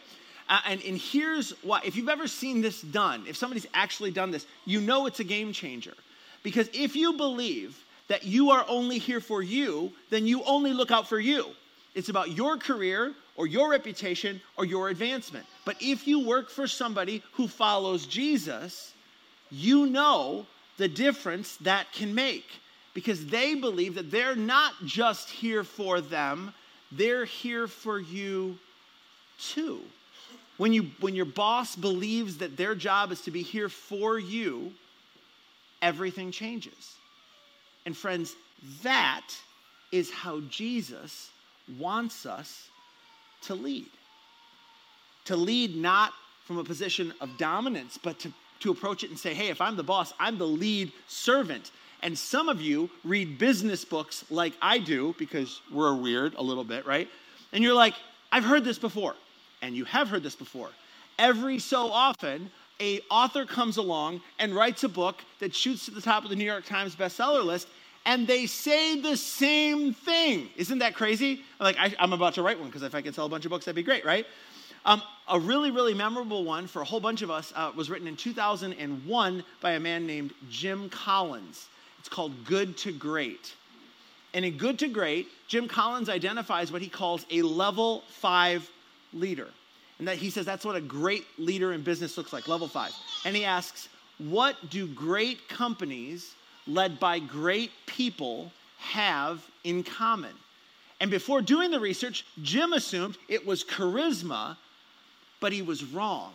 Uh, 0.48 0.60
and, 0.68 0.80
and 0.84 0.96
here's 0.96 1.50
why 1.62 1.80
if 1.84 1.96
you've 1.96 2.08
ever 2.08 2.28
seen 2.28 2.62
this 2.62 2.80
done, 2.80 3.24
if 3.28 3.36
somebody's 3.36 3.66
actually 3.74 4.12
done 4.12 4.30
this, 4.30 4.46
you 4.64 4.80
know 4.80 5.06
it's 5.06 5.18
a 5.18 5.24
game 5.24 5.52
changer. 5.52 5.94
Because 6.44 6.70
if 6.72 6.94
you 6.94 7.14
believe 7.14 7.76
that 8.06 8.22
you 8.22 8.50
are 8.50 8.64
only 8.68 8.98
here 8.98 9.20
for 9.20 9.42
you, 9.42 9.90
then 10.10 10.24
you 10.24 10.44
only 10.44 10.72
look 10.72 10.92
out 10.92 11.08
for 11.08 11.18
you. 11.18 11.46
It's 11.96 12.10
about 12.10 12.30
your 12.30 12.58
career 12.58 13.12
or 13.36 13.48
your 13.48 13.70
reputation 13.70 14.40
or 14.56 14.64
your 14.64 14.88
advancement. 14.88 15.46
But 15.64 15.76
if 15.80 16.06
you 16.06 16.24
work 16.24 16.48
for 16.48 16.68
somebody 16.68 17.24
who 17.32 17.48
follows 17.48 18.06
Jesus, 18.06 18.94
you 19.50 19.86
know 19.86 20.46
the 20.76 20.88
difference 20.88 21.56
that 21.58 21.92
can 21.92 22.14
make 22.14 22.46
because 22.94 23.26
they 23.26 23.54
believe 23.54 23.94
that 23.94 24.10
they're 24.10 24.36
not 24.36 24.72
just 24.84 25.28
here 25.28 25.64
for 25.64 26.00
them, 26.00 26.52
they're 26.92 27.24
here 27.24 27.66
for 27.66 28.00
you 28.00 28.58
too. 29.38 29.80
When, 30.56 30.72
you, 30.72 30.90
when 31.00 31.14
your 31.14 31.24
boss 31.24 31.76
believes 31.76 32.38
that 32.38 32.56
their 32.56 32.74
job 32.74 33.12
is 33.12 33.22
to 33.22 33.30
be 33.30 33.42
here 33.42 33.68
for 33.68 34.18
you, 34.18 34.72
everything 35.80 36.30
changes. 36.30 36.96
And 37.86 37.96
friends, 37.96 38.34
that 38.82 39.26
is 39.92 40.10
how 40.10 40.40
Jesus 40.50 41.30
wants 41.78 42.26
us 42.26 42.68
to 43.42 43.54
lead. 43.54 43.86
To 45.26 45.36
lead 45.36 45.76
not 45.76 46.12
from 46.44 46.58
a 46.58 46.64
position 46.64 47.14
of 47.20 47.38
dominance, 47.38 47.98
but 48.02 48.18
to, 48.20 48.32
to 48.60 48.70
approach 48.70 49.04
it 49.04 49.10
and 49.10 49.18
say, 49.18 49.34
hey, 49.34 49.48
if 49.48 49.60
I'm 49.60 49.76
the 49.76 49.82
boss, 49.82 50.12
I'm 50.18 50.38
the 50.38 50.46
lead 50.46 50.92
servant. 51.08 51.70
And 52.02 52.16
some 52.18 52.48
of 52.48 52.60
you 52.60 52.90
read 53.04 53.38
business 53.38 53.84
books 53.84 54.24
like 54.30 54.54
I 54.62 54.78
do, 54.78 55.14
because 55.18 55.60
we're 55.72 55.94
weird 55.94 56.34
a 56.34 56.42
little 56.42 56.64
bit, 56.64 56.86
right? 56.86 57.08
And 57.52 57.62
you're 57.62 57.74
like, 57.74 57.94
I've 58.32 58.44
heard 58.44 58.64
this 58.64 58.78
before. 58.78 59.16
And 59.62 59.74
you 59.76 59.84
have 59.84 60.08
heard 60.08 60.22
this 60.22 60.36
before. 60.36 60.70
Every 61.18 61.58
so 61.58 61.90
often, 61.90 62.50
a 62.80 63.00
author 63.10 63.44
comes 63.44 63.76
along 63.76 64.22
and 64.38 64.54
writes 64.54 64.84
a 64.84 64.88
book 64.88 65.22
that 65.38 65.54
shoots 65.54 65.84
to 65.84 65.90
the 65.90 66.00
top 66.00 66.24
of 66.24 66.30
the 66.30 66.36
New 66.36 66.44
York 66.44 66.64
Times 66.64 66.96
bestseller 66.96 67.44
list, 67.44 67.68
and 68.06 68.26
they 68.26 68.46
say 68.46 69.00
the 69.00 69.16
same 69.16 69.92
thing. 69.92 70.48
Isn't 70.56 70.78
that 70.78 70.94
crazy? 70.94 71.42
Like, 71.58 71.76
I, 71.78 71.94
am 71.98 72.14
about 72.14 72.34
to 72.34 72.42
write 72.42 72.58
one 72.58 72.68
because 72.68 72.82
if 72.82 72.94
I 72.94 73.02
could 73.02 73.14
sell 73.14 73.26
a 73.26 73.28
bunch 73.28 73.44
of 73.44 73.50
books, 73.50 73.66
that'd 73.66 73.76
be 73.76 73.82
great, 73.82 74.06
right? 74.06 74.26
Um, 74.84 75.02
a 75.28 75.38
really, 75.38 75.70
really 75.70 75.94
memorable 75.94 76.44
one 76.44 76.66
for 76.66 76.82
a 76.82 76.84
whole 76.84 77.00
bunch 77.00 77.22
of 77.22 77.30
us 77.30 77.52
uh, 77.54 77.70
was 77.74 77.90
written 77.90 78.08
in 78.08 78.16
2001 78.16 79.44
by 79.60 79.72
a 79.72 79.80
man 79.80 80.06
named 80.06 80.32
Jim 80.48 80.88
Collins. 80.88 81.68
It's 81.98 82.08
called 82.08 82.44
Good 82.44 82.76
to 82.78 82.92
Great. 82.92 83.54
And 84.32 84.44
in 84.44 84.56
Good 84.56 84.78
to 84.80 84.88
Great, 84.88 85.28
Jim 85.48 85.68
Collins 85.68 86.08
identifies 86.08 86.72
what 86.72 86.82
he 86.82 86.88
calls 86.88 87.26
a 87.30 87.42
level 87.42 88.02
five 88.08 88.68
leader. 89.12 89.48
And 89.98 90.08
that 90.08 90.16
he 90.16 90.30
says 90.30 90.46
that's 90.46 90.64
what 90.64 90.76
a 90.76 90.80
great 90.80 91.26
leader 91.38 91.72
in 91.72 91.82
business 91.82 92.16
looks 92.16 92.32
like, 92.32 92.48
level 92.48 92.68
five. 92.68 92.92
And 93.24 93.36
he 93.36 93.44
asks, 93.44 93.88
what 94.18 94.56
do 94.70 94.86
great 94.86 95.48
companies 95.48 96.34
led 96.66 96.98
by 96.98 97.18
great 97.18 97.70
people 97.86 98.50
have 98.78 99.44
in 99.64 99.82
common? 99.82 100.32
And 101.00 101.10
before 101.10 101.40
doing 101.40 101.70
the 101.70 101.80
research, 101.80 102.26
Jim 102.42 102.72
assumed 102.72 103.16
it 103.28 103.44
was 103.44 103.64
charisma, 103.64 104.56
but 105.40 105.52
he 105.52 105.62
was 105.62 105.84
wrong. 105.84 106.32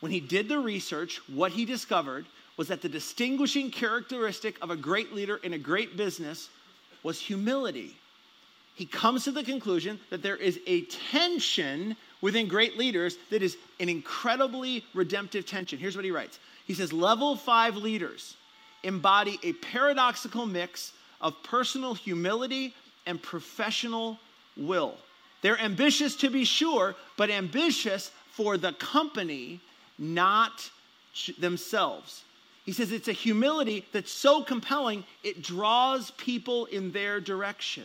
When 0.00 0.12
he 0.12 0.20
did 0.20 0.48
the 0.48 0.58
research, 0.58 1.20
what 1.28 1.52
he 1.52 1.64
discovered 1.64 2.26
was 2.56 2.68
that 2.68 2.82
the 2.82 2.88
distinguishing 2.88 3.70
characteristic 3.70 4.56
of 4.62 4.70
a 4.70 4.76
great 4.76 5.12
leader 5.12 5.36
in 5.42 5.54
a 5.54 5.58
great 5.58 5.96
business 5.96 6.50
was 7.02 7.20
humility. 7.20 7.96
he 8.74 8.86
comes 8.86 9.24
to 9.24 9.30
the 9.30 9.44
conclusion 9.44 10.00
that 10.10 10.22
there 10.22 10.36
is 10.36 10.58
a 10.66 10.82
tension 10.82 11.96
within 12.20 12.48
great 12.48 12.76
leaders 12.76 13.16
that 13.30 13.42
is 13.42 13.56
an 13.80 13.88
incredibly 13.88 14.84
redemptive 14.94 15.46
tension. 15.46 15.78
Here's 15.78 15.96
what 15.96 16.04
he 16.04 16.10
writes 16.10 16.38
He 16.66 16.74
says, 16.74 16.92
Level 16.92 17.36
five 17.36 17.76
leaders 17.76 18.36
embody 18.82 19.38
a 19.42 19.52
paradoxical 19.54 20.46
mix 20.46 20.92
of 21.20 21.40
personal 21.42 21.94
humility 21.94 22.74
and 23.06 23.22
professional 23.22 24.18
will. 24.56 24.94
They're 25.42 25.60
ambitious 25.60 26.16
to 26.16 26.30
be 26.30 26.44
sure, 26.44 26.94
but 27.16 27.30
ambitious 27.30 28.10
for 28.36 28.56
the 28.56 28.72
company, 28.72 29.60
not 29.98 30.70
themselves. 31.38 32.24
He 32.64 32.72
says 32.72 32.92
it's 32.92 33.08
a 33.08 33.12
humility 33.12 33.84
that's 33.92 34.10
so 34.10 34.42
compelling, 34.42 35.04
it 35.22 35.42
draws 35.42 36.10
people 36.12 36.64
in 36.66 36.92
their 36.92 37.20
direction. 37.20 37.84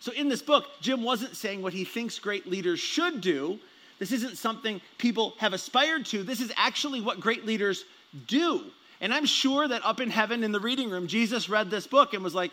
So, 0.00 0.12
in 0.12 0.28
this 0.28 0.42
book, 0.42 0.66
Jim 0.80 1.02
wasn't 1.02 1.36
saying 1.36 1.62
what 1.62 1.72
he 1.72 1.84
thinks 1.84 2.18
great 2.18 2.46
leaders 2.46 2.80
should 2.80 3.20
do. 3.20 3.58
This 3.98 4.12
isn't 4.12 4.36
something 4.36 4.80
people 4.98 5.34
have 5.38 5.52
aspired 5.52 6.06
to. 6.06 6.22
This 6.22 6.40
is 6.40 6.52
actually 6.56 7.00
what 7.00 7.20
great 7.20 7.46
leaders 7.46 7.84
do. 8.26 8.62
And 9.00 9.12
I'm 9.12 9.26
sure 9.26 9.66
that 9.66 9.84
up 9.84 10.00
in 10.00 10.10
heaven 10.10 10.42
in 10.42 10.52
the 10.52 10.60
reading 10.60 10.90
room, 10.90 11.06
Jesus 11.06 11.48
read 11.48 11.70
this 11.70 11.86
book 11.86 12.14
and 12.14 12.22
was 12.22 12.34
like, 12.34 12.52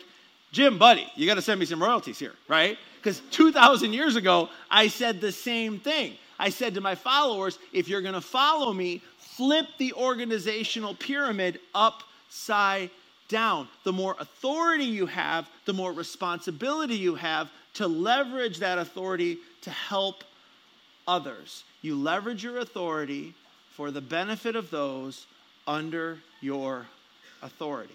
Jim, 0.52 0.78
buddy, 0.78 1.06
you 1.16 1.26
got 1.26 1.34
to 1.34 1.42
send 1.42 1.58
me 1.58 1.66
some 1.66 1.82
royalties 1.82 2.18
here, 2.18 2.34
right? 2.48 2.78
Because 2.96 3.20
2,000 3.30 3.92
years 3.92 4.16
ago, 4.16 4.48
I 4.70 4.88
said 4.88 5.20
the 5.20 5.32
same 5.32 5.80
thing. 5.80 6.14
I 6.38 6.50
said 6.50 6.74
to 6.74 6.80
my 6.80 6.94
followers, 6.94 7.58
if 7.72 7.88
you're 7.88 8.02
going 8.02 8.14
to 8.14 8.20
follow 8.20 8.72
me, 8.72 9.02
flip 9.18 9.66
the 9.78 9.92
organizational 9.94 10.94
pyramid 10.94 11.60
upside 11.74 12.90
down. 13.28 13.68
The 13.84 13.92
more 13.92 14.16
authority 14.18 14.84
you 14.84 15.06
have, 15.06 15.48
the 15.64 15.72
more 15.72 15.92
responsibility 15.92 16.96
you 16.96 17.14
have 17.14 17.50
to 17.74 17.86
leverage 17.88 18.58
that 18.58 18.78
authority 18.78 19.38
to 19.62 19.70
help 19.70 20.24
others. 21.06 21.64
You 21.82 21.96
leverage 21.96 22.44
your 22.44 22.58
authority 22.58 23.34
for 23.70 23.90
the 23.90 24.00
benefit 24.00 24.56
of 24.56 24.70
those 24.70 25.26
under 25.66 26.18
your 26.40 26.86
authority. 27.42 27.94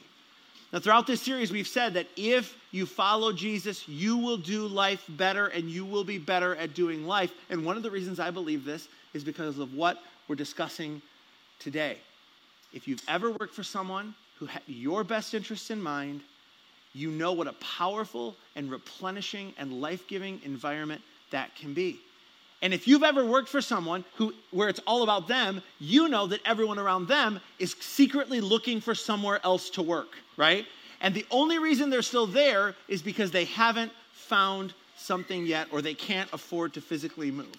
Now, 0.72 0.80
throughout 0.80 1.08
this 1.08 1.22
series, 1.22 1.52
we've 1.52 1.68
said 1.68 1.96
that 1.96 2.08
if 2.16 2.56
you 2.72 2.86
follow 2.86 3.34
Jesus, 3.34 3.88
you 3.88 4.18
will 4.18 4.38
do 4.38 4.68
life 4.68 5.04
better 5.10 5.48
and 5.48 5.70
you 5.70 5.84
will 5.84 6.04
be 6.04 6.20
better 6.20 6.56
at 6.56 6.76
doing 6.76 7.08
life. 7.08 7.32
And 7.50 7.66
one 7.66 7.76
of 7.76 7.82
the 7.82 7.90
reasons 7.90 8.20
I 8.20 8.30
believe 8.30 8.66
this 8.66 8.88
is 9.14 9.24
because 9.24 9.58
of 9.58 9.74
what 9.74 9.98
we're 10.28 10.36
discussing 10.36 11.02
today. 11.58 11.98
If 12.72 12.88
you've 12.88 13.02
ever 13.08 13.32
worked 13.32 13.56
for 13.56 13.64
someone 13.64 14.14
who 14.38 14.46
had 14.46 14.62
your 14.68 15.04
best 15.04 15.34
interests 15.34 15.72
in 15.72 15.82
mind, 15.82 16.22
you 16.94 17.10
know 17.10 17.34
what 17.34 17.48
a 17.48 17.54
powerful 17.54 18.36
and 18.56 18.70
replenishing 18.70 19.54
and 19.58 19.82
life 19.82 20.08
giving 20.08 20.40
environment 20.44 21.02
that 21.32 21.56
can 21.56 21.74
be. 21.74 22.00
And 22.62 22.74
if 22.74 22.88
you've 22.88 23.04
ever 23.04 23.26
worked 23.26 23.48
for 23.48 23.62
someone 23.62 24.04
who 24.16 24.34
where 24.52 24.68
it's 24.68 24.82
all 24.86 25.04
about 25.04 25.28
them, 25.28 25.62
you 25.80 26.10
know 26.10 26.28
that 26.28 26.42
everyone 26.46 26.78
around 26.78 27.08
them 27.08 27.40
is 27.58 27.76
secretly 27.80 28.42
looking 28.42 28.82
for 28.82 28.94
somewhere 28.94 29.40
else 29.44 29.70
to 29.72 29.82
work, 29.82 30.18
right? 30.36 30.66
And 31.02 31.14
the 31.16 31.26
only 31.32 31.60
reason 31.60 31.90
they're 31.90 32.02
still 32.02 32.28
there 32.28 32.76
is 32.90 33.02
because 33.02 33.32
they 33.32 33.46
haven't 33.46 33.94
found 34.12 34.74
something 34.98 35.46
yet 35.46 35.68
or 35.72 35.82
they 35.82 35.94
can't 35.94 36.32
afford 36.34 36.74
to 36.74 36.82
physically 36.82 37.32
move. 37.32 37.56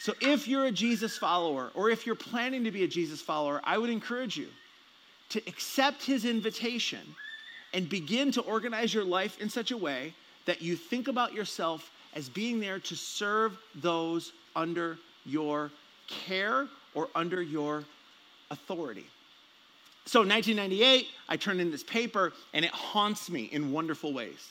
So 0.00 0.12
if 0.20 0.46
you're 0.48 0.66
a 0.66 0.72
Jesus 0.72 1.16
follower 1.16 1.70
or 1.74 1.88
if 1.88 2.04
you're 2.04 2.16
planning 2.16 2.64
to 2.64 2.70
be 2.72 2.82
a 2.82 2.88
Jesus 2.88 3.22
follower, 3.22 3.60
I 3.64 3.78
would 3.78 3.90
encourage 3.90 4.36
you 4.36 4.48
to 5.30 5.40
accept 5.46 6.04
his 6.04 6.24
invitation 6.24 7.00
and 7.72 7.88
begin 7.88 8.32
to 8.32 8.40
organize 8.42 8.92
your 8.92 9.04
life 9.04 9.40
in 9.40 9.48
such 9.48 9.70
a 9.70 9.76
way 9.76 10.14
that 10.44 10.62
you 10.62 10.76
think 10.76 11.08
about 11.08 11.32
yourself 11.32 11.90
as 12.16 12.30
being 12.30 12.58
there 12.58 12.80
to 12.80 12.96
serve 12.96 13.56
those 13.76 14.32
under 14.56 14.98
your 15.26 15.70
care 16.08 16.66
or 16.94 17.08
under 17.14 17.42
your 17.42 17.84
authority. 18.50 19.04
So, 20.06 20.20
1998, 20.20 21.08
I 21.28 21.36
turned 21.36 21.60
in 21.60 21.70
this 21.70 21.84
paper 21.84 22.32
and 22.54 22.64
it 22.64 22.70
haunts 22.70 23.28
me 23.28 23.44
in 23.52 23.70
wonderful 23.70 24.14
ways. 24.14 24.50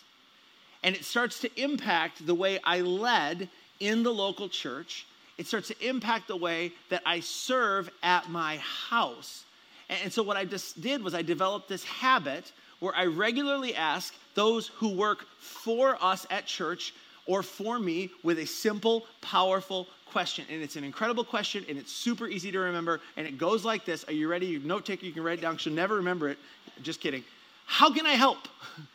And 0.83 0.95
it 0.95 1.03
starts 1.03 1.39
to 1.39 1.61
impact 1.61 2.25
the 2.25 2.35
way 2.35 2.59
I 2.63 2.81
led 2.81 3.49
in 3.79 4.03
the 4.03 4.13
local 4.13 4.47
church. 4.47 5.07
It 5.39 5.47
starts 5.47 5.69
to 5.69 5.87
impact 5.87 6.27
the 6.27 6.37
way 6.37 6.71
that 6.89 7.01
I 7.05 7.21
serve 7.21 7.89
at 8.03 8.29
my 8.29 8.57
house. 8.57 9.45
And 9.89 10.13
so, 10.13 10.21
what 10.21 10.37
I 10.37 10.45
just 10.45 10.81
did 10.81 11.01
was 11.01 11.15
I 11.15 11.23
developed 11.23 11.67
this 11.67 11.83
habit 11.83 12.51
where 12.79 12.93
I 12.93 13.05
regularly 13.05 13.73
ask 13.73 14.13
those 14.35 14.67
who 14.67 14.89
work 14.89 15.25
for 15.39 15.97
us 16.03 16.27
at 16.29 16.45
church 16.45 16.93
or 17.25 17.43
for 17.43 17.79
me 17.79 18.11
with 18.23 18.39
a 18.39 18.45
simple, 18.45 19.05
powerful 19.21 19.87
question. 20.11 20.45
And 20.49 20.61
it's 20.61 20.75
an 20.75 20.83
incredible 20.83 21.23
question 21.23 21.65
and 21.67 21.77
it's 21.77 21.91
super 21.91 22.27
easy 22.27 22.51
to 22.51 22.59
remember. 22.59 23.01
And 23.17 23.27
it 23.27 23.37
goes 23.37 23.65
like 23.65 23.85
this 23.85 24.03
Are 24.05 24.13
you 24.13 24.27
ready? 24.27 24.45
You 24.45 24.59
note 24.59 24.85
taker, 24.85 25.05
you 25.05 25.11
can 25.11 25.23
write 25.23 25.39
it 25.39 25.41
down. 25.41 25.57
She'll 25.57 25.73
never 25.73 25.95
remember 25.95 26.29
it. 26.29 26.37
Just 26.83 27.01
kidding. 27.01 27.23
How 27.65 27.91
can 27.91 28.05
I 28.05 28.13
help? 28.13 28.47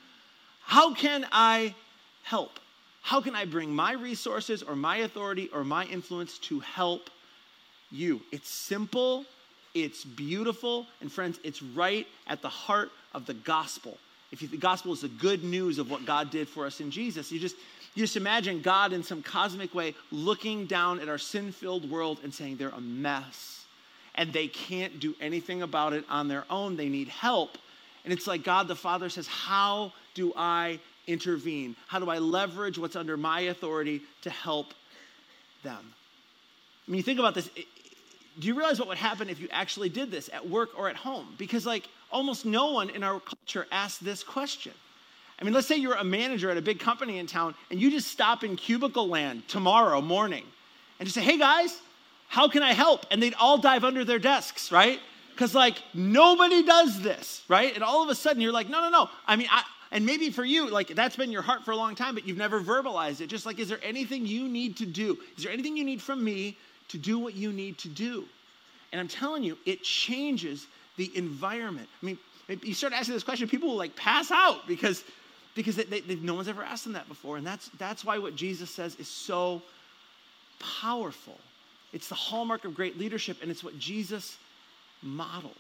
How 0.63 0.95
can 0.95 1.27
I 1.33 1.75
help? 2.23 2.61
How 3.03 3.21
can 3.21 3.35
I 3.35 3.45
bring 3.45 3.75
my 3.75 3.93
resources 3.93 4.63
or 4.63 4.77
my 4.77 4.99
authority 4.99 5.51
or 5.53 5.65
my 5.65 5.85
influence 5.87 6.39
to 6.39 6.61
help 6.61 7.11
you? 7.91 8.21
It's 8.31 8.49
simple, 8.49 9.25
it's 9.75 10.05
beautiful, 10.05 10.87
and 11.01 11.11
friends, 11.11 11.41
it's 11.43 11.63
right 11.63 12.07
at 12.29 12.41
the 12.41 12.49
heart 12.49 12.91
of 13.15 13.27
the 13.27 13.35
gospel. 13.35 13.99
If 14.31 14.43
you, 14.43 14.49
the 14.49 14.57
gospel 14.57 14.93
is 14.93 15.01
the 15.01 15.09
good 15.09 15.43
news 15.43 15.79
of 15.79 15.91
what 15.91 16.07
God 16.07 16.31
did 16.31 16.49
for 16.49 16.67
us 16.67 16.81
in 16.81 16.91
Jesus, 16.91 17.33
you 17.33 17.41
just 17.41 17.57
you 17.95 18.05
just 18.05 18.17
imagine 18.17 18.63
God 18.63 18.93
in 18.93 19.03
some 19.03 19.23
cosmic 19.23 19.75
way 19.75 19.95
looking 20.13 20.67
down 20.67 21.01
at 21.01 21.09
our 21.09 21.19
sin 21.19 21.51
filled 21.53 21.91
world 21.91 22.21
and 22.23 22.33
saying 22.33 22.57
they're 22.57 22.69
a 22.69 22.81
mess 22.81 23.65
and 24.15 24.33
they 24.33 24.49
can't 24.49 25.01
do 25.01 25.15
anything 25.21 25.63
about 25.63 25.93
it 25.93 26.05
on 26.09 26.29
their 26.29 26.45
own. 26.51 26.77
They 26.77 26.89
need 26.89 27.09
help. 27.09 27.59
And 28.05 28.13
it's 28.13 28.27
like 28.27 28.45
God 28.45 28.69
the 28.69 28.77
Father 28.77 29.09
says, 29.09 29.27
How 29.27 29.93
do 30.15 30.33
I 30.37 30.79
intervene? 31.07 31.77
How 31.87 31.99
do 31.99 32.09
I 32.11 32.19
leverage 32.19 32.79
what's 32.79 32.97
under 32.97 33.17
my 33.17 33.41
authority 33.43 34.03
to 34.23 34.31
help 34.31 34.73
them? 35.63 35.93
I 36.87 36.91
mean, 36.91 36.99
you 36.99 37.03
think 37.03 37.19
about 37.19 37.35
this. 37.35 37.49
Do 37.49 38.47
you 38.47 38.55
realize 38.55 38.79
what 38.79 38.89
would 38.89 38.99
happen 38.99 39.29
if 39.29 39.41
you 39.41 39.49
actually 39.51 39.89
did 39.89 40.11
this 40.11 40.31
at 40.33 40.49
work 40.49 40.71
or 40.79 40.89
at 40.89 40.97
home? 40.97 41.35
Because, 41.37 41.67
like, 41.67 41.89
almost 42.11 42.47
no 42.47 42.73
one 42.73 42.91
in 42.91 43.03
our 43.03 43.21
culture 43.21 43.67
asks 43.71 43.99
this 43.99 44.23
question. 44.23 44.73
I 45.41 45.45
mean, 45.45 45.55
let's 45.55 45.67
say 45.67 45.77
you're 45.77 45.95
a 45.95 46.05
manager 46.05 46.51
at 46.51 46.57
a 46.57 46.63
big 46.63 46.79
company 46.79 47.19
in 47.19 47.27
town 47.27 47.55
and 47.71 47.81
you 47.81 47.91
just 47.91 48.09
stop 48.09 48.45
in 48.45 48.57
cubicle 48.57 49.09
land 49.09 49.49
tomorrow 49.49 50.01
morning 50.01 50.45
and 50.99 51.07
just 51.07 51.15
say, 51.15 51.23
hey 51.23 51.39
guys, 51.39 51.79
how 52.29 52.49
can 52.49 52.63
I 52.63 52.73
help? 52.75 53.07
And 53.11 53.23
they'd 53.23 53.35
all 53.35 53.59
dive 53.59 53.83
under 53.83 54.05
their 54.05 54.19
desks, 54.19 54.71
right? 54.71 55.01
Because 55.33 55.55
like 55.55 55.83
nobody 55.95 56.63
does 56.63 57.01
this, 57.01 57.43
right? 57.49 57.75
And 57.75 57.83
all 57.83 58.03
of 58.03 58.11
a 58.11 58.15
sudden 58.15 58.43
you're 58.43 58.53
like, 58.53 58.69
no, 58.69 58.83
no, 58.83 58.91
no. 58.91 59.09
I 59.27 59.37
mean, 59.37 59.49
I, 59.51 59.63
and 59.91 60.05
maybe 60.05 60.31
for 60.31 60.45
you, 60.45 60.69
like 60.69 60.89
that's 60.89 61.17
been 61.17 61.33
your 61.33 61.43
heart 61.43 61.65
for 61.65 61.71
a 61.71 61.77
long 61.77 61.95
time, 61.95 62.15
but 62.15 62.27
you've 62.27 62.37
never 62.37 62.61
verbalized 62.61 63.23
it. 63.23 63.29
Just 63.29 63.47
like, 63.47 63.59
is 63.59 63.69
there 63.69 63.81
anything 63.83 64.27
you 64.27 64.47
need 64.47 64.77
to 64.77 64.87
do? 64.87 65.19
Is 65.39 65.45
there 65.45 65.53
anything 65.53 65.77
you 65.77 65.85
need 65.85 66.03
from 66.03 66.23
me 66.23 66.59
to 66.89 66.99
do 66.99 67.19
what 67.19 67.35
you 67.35 67.51
need 67.51 67.79
to 67.79 67.89
do? 67.89 68.27
And 68.93 69.01
I'm 69.01 69.09
telling 69.09 69.43
you, 69.43 69.57
it 69.65 69.83
changes 69.83 70.67
the 70.97 71.11
environment. 71.17 71.89
I 72.03 72.07
mean, 72.07 72.19
you 72.63 72.75
start 72.75 72.93
asking 72.93 73.15
this 73.15 73.23
question, 73.23 73.49
people 73.49 73.71
will 73.71 73.77
like 73.77 73.97
pass 73.97 74.31
out 74.31 74.67
because 74.67 75.03
because 75.55 75.77
they, 75.77 75.85
they, 75.85 76.15
no 76.17 76.35
one's 76.35 76.49
ever 76.49 76.63
asked 76.63 76.85
them 76.85 76.93
that 76.95 77.09
before. 77.09 77.37
And 77.37 77.47
that's, 77.47 77.69
that's 77.79 78.05
why 78.05 78.19
what 78.19 78.37
Jesus 78.37 78.71
says 78.71 78.95
is 78.97 79.09
so 79.09 79.63
powerful. 80.59 81.39
It's 81.93 82.09
the 82.09 82.15
hallmark 82.15 82.65
of 82.65 82.75
great 82.75 82.99
leadership, 82.99 83.39
and 83.43 83.51
it's 83.51 83.65
what 83.65 83.79
Jesus 83.79 84.39
modeled. 85.03 85.55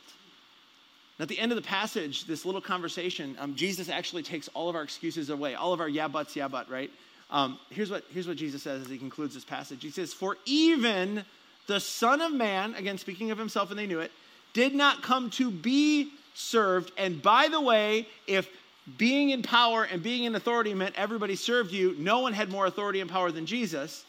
at 1.18 1.29
the 1.29 1.38
end 1.38 1.53
of 1.53 1.57
the 1.57 1.62
passage, 1.62 2.24
this 2.26 2.44
little 2.44 2.61
conversation, 2.61 3.37
um, 3.38 3.55
Jesus 3.55 3.88
actually 3.88 4.22
takes 4.22 4.48
all 4.48 4.68
of 4.68 4.76
our 4.76 4.83
excuses 4.83 5.31
away, 5.31 5.55
all 5.55 5.72
of 5.72 5.81
our 5.81 5.88
yeah 5.88 6.09
buts, 6.09 6.37
yeah 6.37 6.48
but, 6.48 6.70
right? 6.70 6.90
Um, 7.31 7.59
here's, 7.70 7.90
what, 7.90 8.05
here's 8.11 8.26
what 8.26 8.37
Jesus 8.37 8.62
says 8.62 8.83
as 8.83 8.88
he 8.88 8.98
concludes 8.98 9.35
this 9.35 9.44
passage. 9.44 9.83
He 9.83 9.90
says, 9.90 10.12
For 10.12 10.37
even 10.46 11.24
the 11.66 11.81
Son 11.81 12.20
of 12.20 12.33
Man, 12.33 12.74
again 12.74 12.98
speaking 12.98 13.31
of 13.31 13.38
himself 13.38 13.70
and 13.70 13.79
they 13.79 13.87
knew 13.87 14.00
it, 14.00 14.11
did 14.53 14.74
not 14.74 15.03
come 15.03 15.31
to 15.31 15.50
be 15.50 16.11
served. 16.35 16.90
And 16.96 17.22
by 17.22 17.48
the 17.48 17.61
way, 17.61 18.09
if 18.26 18.48
being 18.96 19.31
in 19.31 19.42
power 19.42 19.85
and 19.85 20.03
being 20.03 20.24
in 20.24 20.35
authority 20.35 20.72
meant 20.74 20.94
everybody 20.96 21.37
served 21.37 21.72
you. 21.72 21.94
No 21.98 22.20
one 22.20 22.33
had 22.33 22.50
more 22.50 22.66
authority 22.66 23.00
and 23.00 23.11
power 23.11 23.31
than 23.31 23.46
Jesus. 23.46 24.05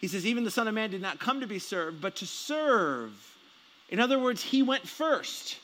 He 0.00 0.08
says, 0.08 0.24
even 0.26 0.44
the 0.44 0.50
Son 0.50 0.68
of 0.68 0.74
Man 0.74 0.90
did 0.90 1.02
not 1.02 1.18
come 1.18 1.40
to 1.40 1.46
be 1.46 1.58
served, 1.58 2.00
but 2.00 2.16
to 2.16 2.26
serve. 2.26 3.12
In 3.90 4.00
other 4.00 4.18
words, 4.18 4.42
he 4.42 4.62
went 4.62 4.86
first. 4.86 5.58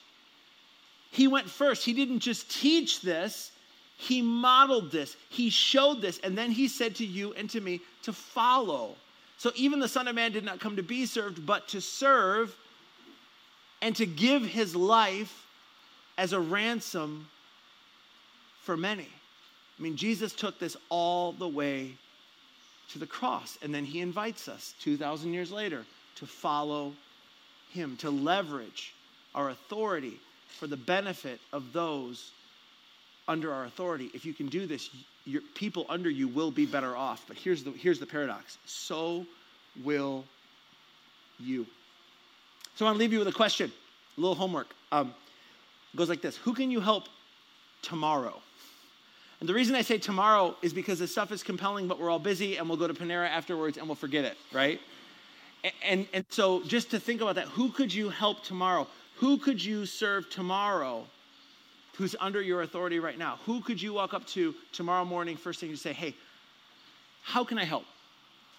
He 1.11 1.29
went 1.29 1.49
first. 1.49 1.85
He 1.85 1.93
didn't 1.93 2.19
just 2.21 2.51
teach 2.51 3.01
this, 3.01 3.53
he 3.97 4.21
modeled 4.21 4.91
this, 4.91 5.17
he 5.31 5.49
showed 5.49 6.03
this, 6.03 6.19
and 6.19 6.37
then 6.37 6.51
he 6.51 6.69
said 6.69 6.97
to 6.97 7.07
you 7.07 7.33
and 7.35 7.49
to 7.51 7.61
me 7.61 7.81
to 8.03 8.13
follow. 8.13 8.97
So 9.39 9.53
even 9.55 9.81
the 9.81 9.89
Son 9.89 10.09
of 10.09 10.15
Man 10.15 10.33
did 10.33 10.45
not 10.45 10.61
come 10.61 10.77
to 10.77 10.83
be 10.83 11.07
served, 11.07 11.47
but 11.47 11.69
to 11.69 11.81
serve 11.81 12.55
and 13.81 13.95
to 13.97 14.07
give 14.07 14.45
his 14.45 14.75
life 14.75 15.47
as 16.19 16.33
a 16.33 16.41
ransom 16.41 17.29
for 18.67 18.77
many. 18.77 19.07
I 19.79 19.83
mean, 19.83 19.97
Jesus 19.97 20.33
took 20.33 20.59
this 20.59 20.77
all 20.89 21.33
the 21.33 21.47
way 21.47 21.95
to 22.91 22.99
the 22.99 23.07
cross, 23.07 23.57
and 23.63 23.73
then 23.73 23.85
he 23.85 24.01
invites 24.01 24.49
us 24.49 24.75
2,000 24.83 25.33
years 25.33 25.53
later 25.53 25.85
to 26.17 26.27
follow 26.27 26.93
him, 27.71 27.97
to 27.99 28.11
leverage 28.11 28.93
our 29.35 29.51
authority 29.51 30.19
for 30.59 30.67
the 30.67 30.77
benefit 30.77 31.41
of 31.53 31.73
those 31.73 32.33
under 33.29 33.53
our 33.53 33.67
authority. 33.67 34.11
If 34.15 34.25
you 34.25 34.35
can 34.35 34.49
do 34.49 34.67
this, 34.67 34.91
your 35.25 35.43
people 35.55 35.87
under 35.89 36.11
you 36.11 36.27
will 36.27 36.51
be 36.51 36.67
better 36.67 36.97
off. 36.97 37.25
But 37.29 37.37
here's 37.37 37.63
the, 37.63 37.71
here's 37.71 38.01
the 38.01 38.07
paradox 38.07 38.59
so 38.67 39.25
will 39.85 40.25
you. 41.39 41.67
So 42.75 42.85
I 42.85 42.89
want 42.89 42.97
to 42.97 43.01
leave 43.01 43.13
you 43.13 43.21
with 43.21 43.29
a 43.29 43.33
question, 43.33 43.71
a 44.17 44.21
little 44.21 44.35
homework. 44.35 44.75
Um, 44.91 45.15
goes 45.95 46.09
like 46.09 46.23
this 46.23 46.37
Who 46.39 46.53
can 46.53 46.71
you 46.71 46.81
help 46.81 47.05
tomorrow? 47.83 48.41
And 49.41 49.49
the 49.49 49.55
reason 49.55 49.75
I 49.75 49.83
say 49.83 49.99
tomorrow 49.99 50.57
is 50.63 50.73
because 50.73 50.99
the 50.99 51.07
stuff 51.07 51.31
is 51.31 51.43
compelling, 51.43 51.89
but 51.89 52.01
we're 52.01 52.11
all 52.11 52.19
busy 52.19 52.57
and 52.57 52.69
we'll 52.69 52.79
go 52.79 52.89
to 52.89 52.95
Panera 52.95 53.29
afterwards 53.29 53.77
and 53.77 53.87
we'll 53.87 53.95
forget 53.95 54.25
it, 54.25 54.37
right? 54.53 54.81
And, 55.63 55.73
and, 55.83 56.07
and 56.15 56.25
so 56.31 56.63
just 56.65 56.91
to 56.93 57.01
think 57.01 57.21
about 57.21 57.35
that, 57.35 57.49
who 57.49 57.71
could 57.71 57.93
you 57.93 58.09
help 58.09 58.43
tomorrow? 58.45 58.87
Who 59.17 59.37
could 59.37 59.63
you 59.63 59.85
serve 59.85 60.31
tomorrow 60.31 61.05
who's 61.97 62.15
under 62.21 62.41
your 62.41 62.63
authority 62.63 62.99
right 62.99 63.19
now? 63.19 63.39
Who 63.47 63.61
could 63.61 63.81
you 63.81 63.95
walk 63.95 64.15
up 64.15 64.27
to 64.29 64.55
tomorrow 64.73 65.05
morning, 65.05 65.37
first 65.37 65.61
thing, 65.61 65.71
to 65.71 65.77
say, 65.77 65.93
hey, 65.93 66.15
how 67.23 67.43
can 67.45 67.59
I 67.59 67.65
help? 67.65 67.85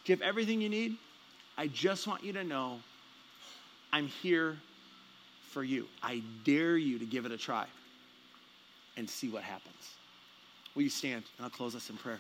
Do 0.04 0.12
you 0.12 0.16
have 0.18 0.28
everything 0.28 0.62
you 0.62 0.70
need? 0.70 0.98
I 1.58 1.68
just 1.68 2.08
want 2.08 2.24
you 2.24 2.34
to 2.34 2.44
know 2.44 2.80
I'm 3.92 4.08
here 4.08 4.58
for 5.50 5.64
you. 5.64 5.88
I 6.04 6.22
dare 6.44 6.78
you 6.78 7.00
to 7.00 7.06
give 7.06 7.26
it 7.26 7.32
a 7.32 7.38
try 7.38 7.66
and 8.96 9.10
see 9.10 9.30
what 9.30 9.44
happens. 9.44 9.97
Will 10.78 10.84
you 10.84 10.90
stand? 10.92 11.24
And 11.38 11.44
I'll 11.44 11.50
close 11.50 11.74
us 11.76 11.90
in 11.90 11.98
prayer. 11.98 12.20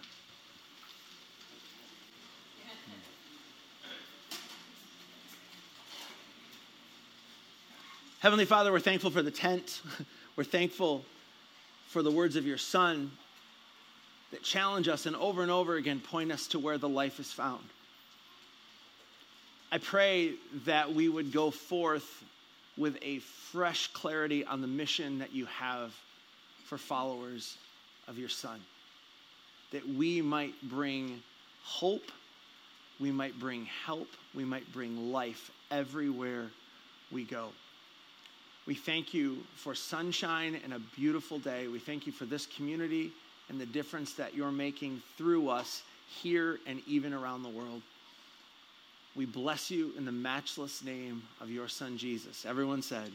Heavenly 8.17 8.45
Father, 8.45 8.71
we're 8.71 8.79
thankful 8.79 9.11
for 9.11 9.21
the 9.21 9.29
tent. 9.29 9.83
We're 10.35 10.43
thankful 10.43 11.05
for 11.85 12.01
the 12.01 12.09
words 12.09 12.35
of 12.35 12.47
your 12.47 12.57
Son 12.57 13.11
that 14.31 14.41
challenge 14.41 14.87
us 14.87 15.05
and 15.05 15.15
over 15.15 15.43
and 15.43 15.51
over 15.51 15.75
again 15.75 15.99
point 15.99 16.31
us 16.31 16.47
to 16.47 16.59
where 16.59 16.79
the 16.79 16.89
life 16.89 17.19
is 17.19 17.31
found. 17.31 17.63
I 19.71 19.77
pray 19.77 20.33
that 20.65 20.91
we 20.91 21.09
would 21.09 21.31
go 21.31 21.51
forth 21.51 22.23
with 22.75 22.97
a 23.03 23.19
fresh 23.19 23.87
clarity 23.93 24.43
on 24.45 24.61
the 24.61 24.67
mission 24.67 25.19
that 25.19 25.31
you 25.31 25.45
have 25.45 25.93
for 26.65 26.79
followers 26.79 27.57
of 28.07 28.17
your 28.17 28.29
Son. 28.29 28.59
That 29.71 29.87
we 29.87 30.21
might 30.21 30.53
bring 30.63 31.21
hope, 31.63 32.11
we 32.99 33.11
might 33.11 33.37
bring 33.39 33.67
help, 33.85 34.07
we 34.33 34.45
might 34.45 34.71
bring 34.71 35.11
life 35.11 35.51
everywhere 35.69 36.47
we 37.11 37.23
go. 37.23 37.49
We 38.65 38.75
thank 38.75 39.13
you 39.13 39.37
for 39.55 39.73
sunshine 39.75 40.59
and 40.63 40.73
a 40.73 40.79
beautiful 40.79 41.39
day. 41.39 41.67
We 41.67 41.79
thank 41.79 42.05
you 42.05 42.11
for 42.11 42.25
this 42.25 42.45
community 42.45 43.11
and 43.49 43.59
the 43.59 43.65
difference 43.65 44.13
that 44.13 44.35
you're 44.35 44.51
making 44.51 45.01
through 45.17 45.49
us 45.49 45.83
here 46.21 46.59
and 46.67 46.81
even 46.85 47.13
around 47.13 47.43
the 47.43 47.49
world. 47.49 47.81
We 49.15 49.25
bless 49.25 49.71
you 49.71 49.93
in 49.97 50.05
the 50.05 50.11
matchless 50.11 50.83
name 50.83 51.23
of 51.41 51.49
your 51.49 51.67
son 51.67 51.97
Jesus. 51.97 52.45
Everyone 52.45 52.81
said, 52.81 53.09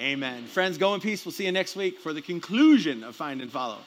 Amen. 0.00 0.44
Friends, 0.46 0.78
go 0.78 0.94
in 0.94 1.00
peace. 1.00 1.24
We'll 1.24 1.32
see 1.32 1.44
you 1.44 1.52
next 1.52 1.76
week 1.76 1.98
for 1.98 2.12
the 2.12 2.22
conclusion 2.22 3.04
of 3.04 3.14
Find 3.14 3.42
and 3.42 3.50
Follow. 3.50 3.80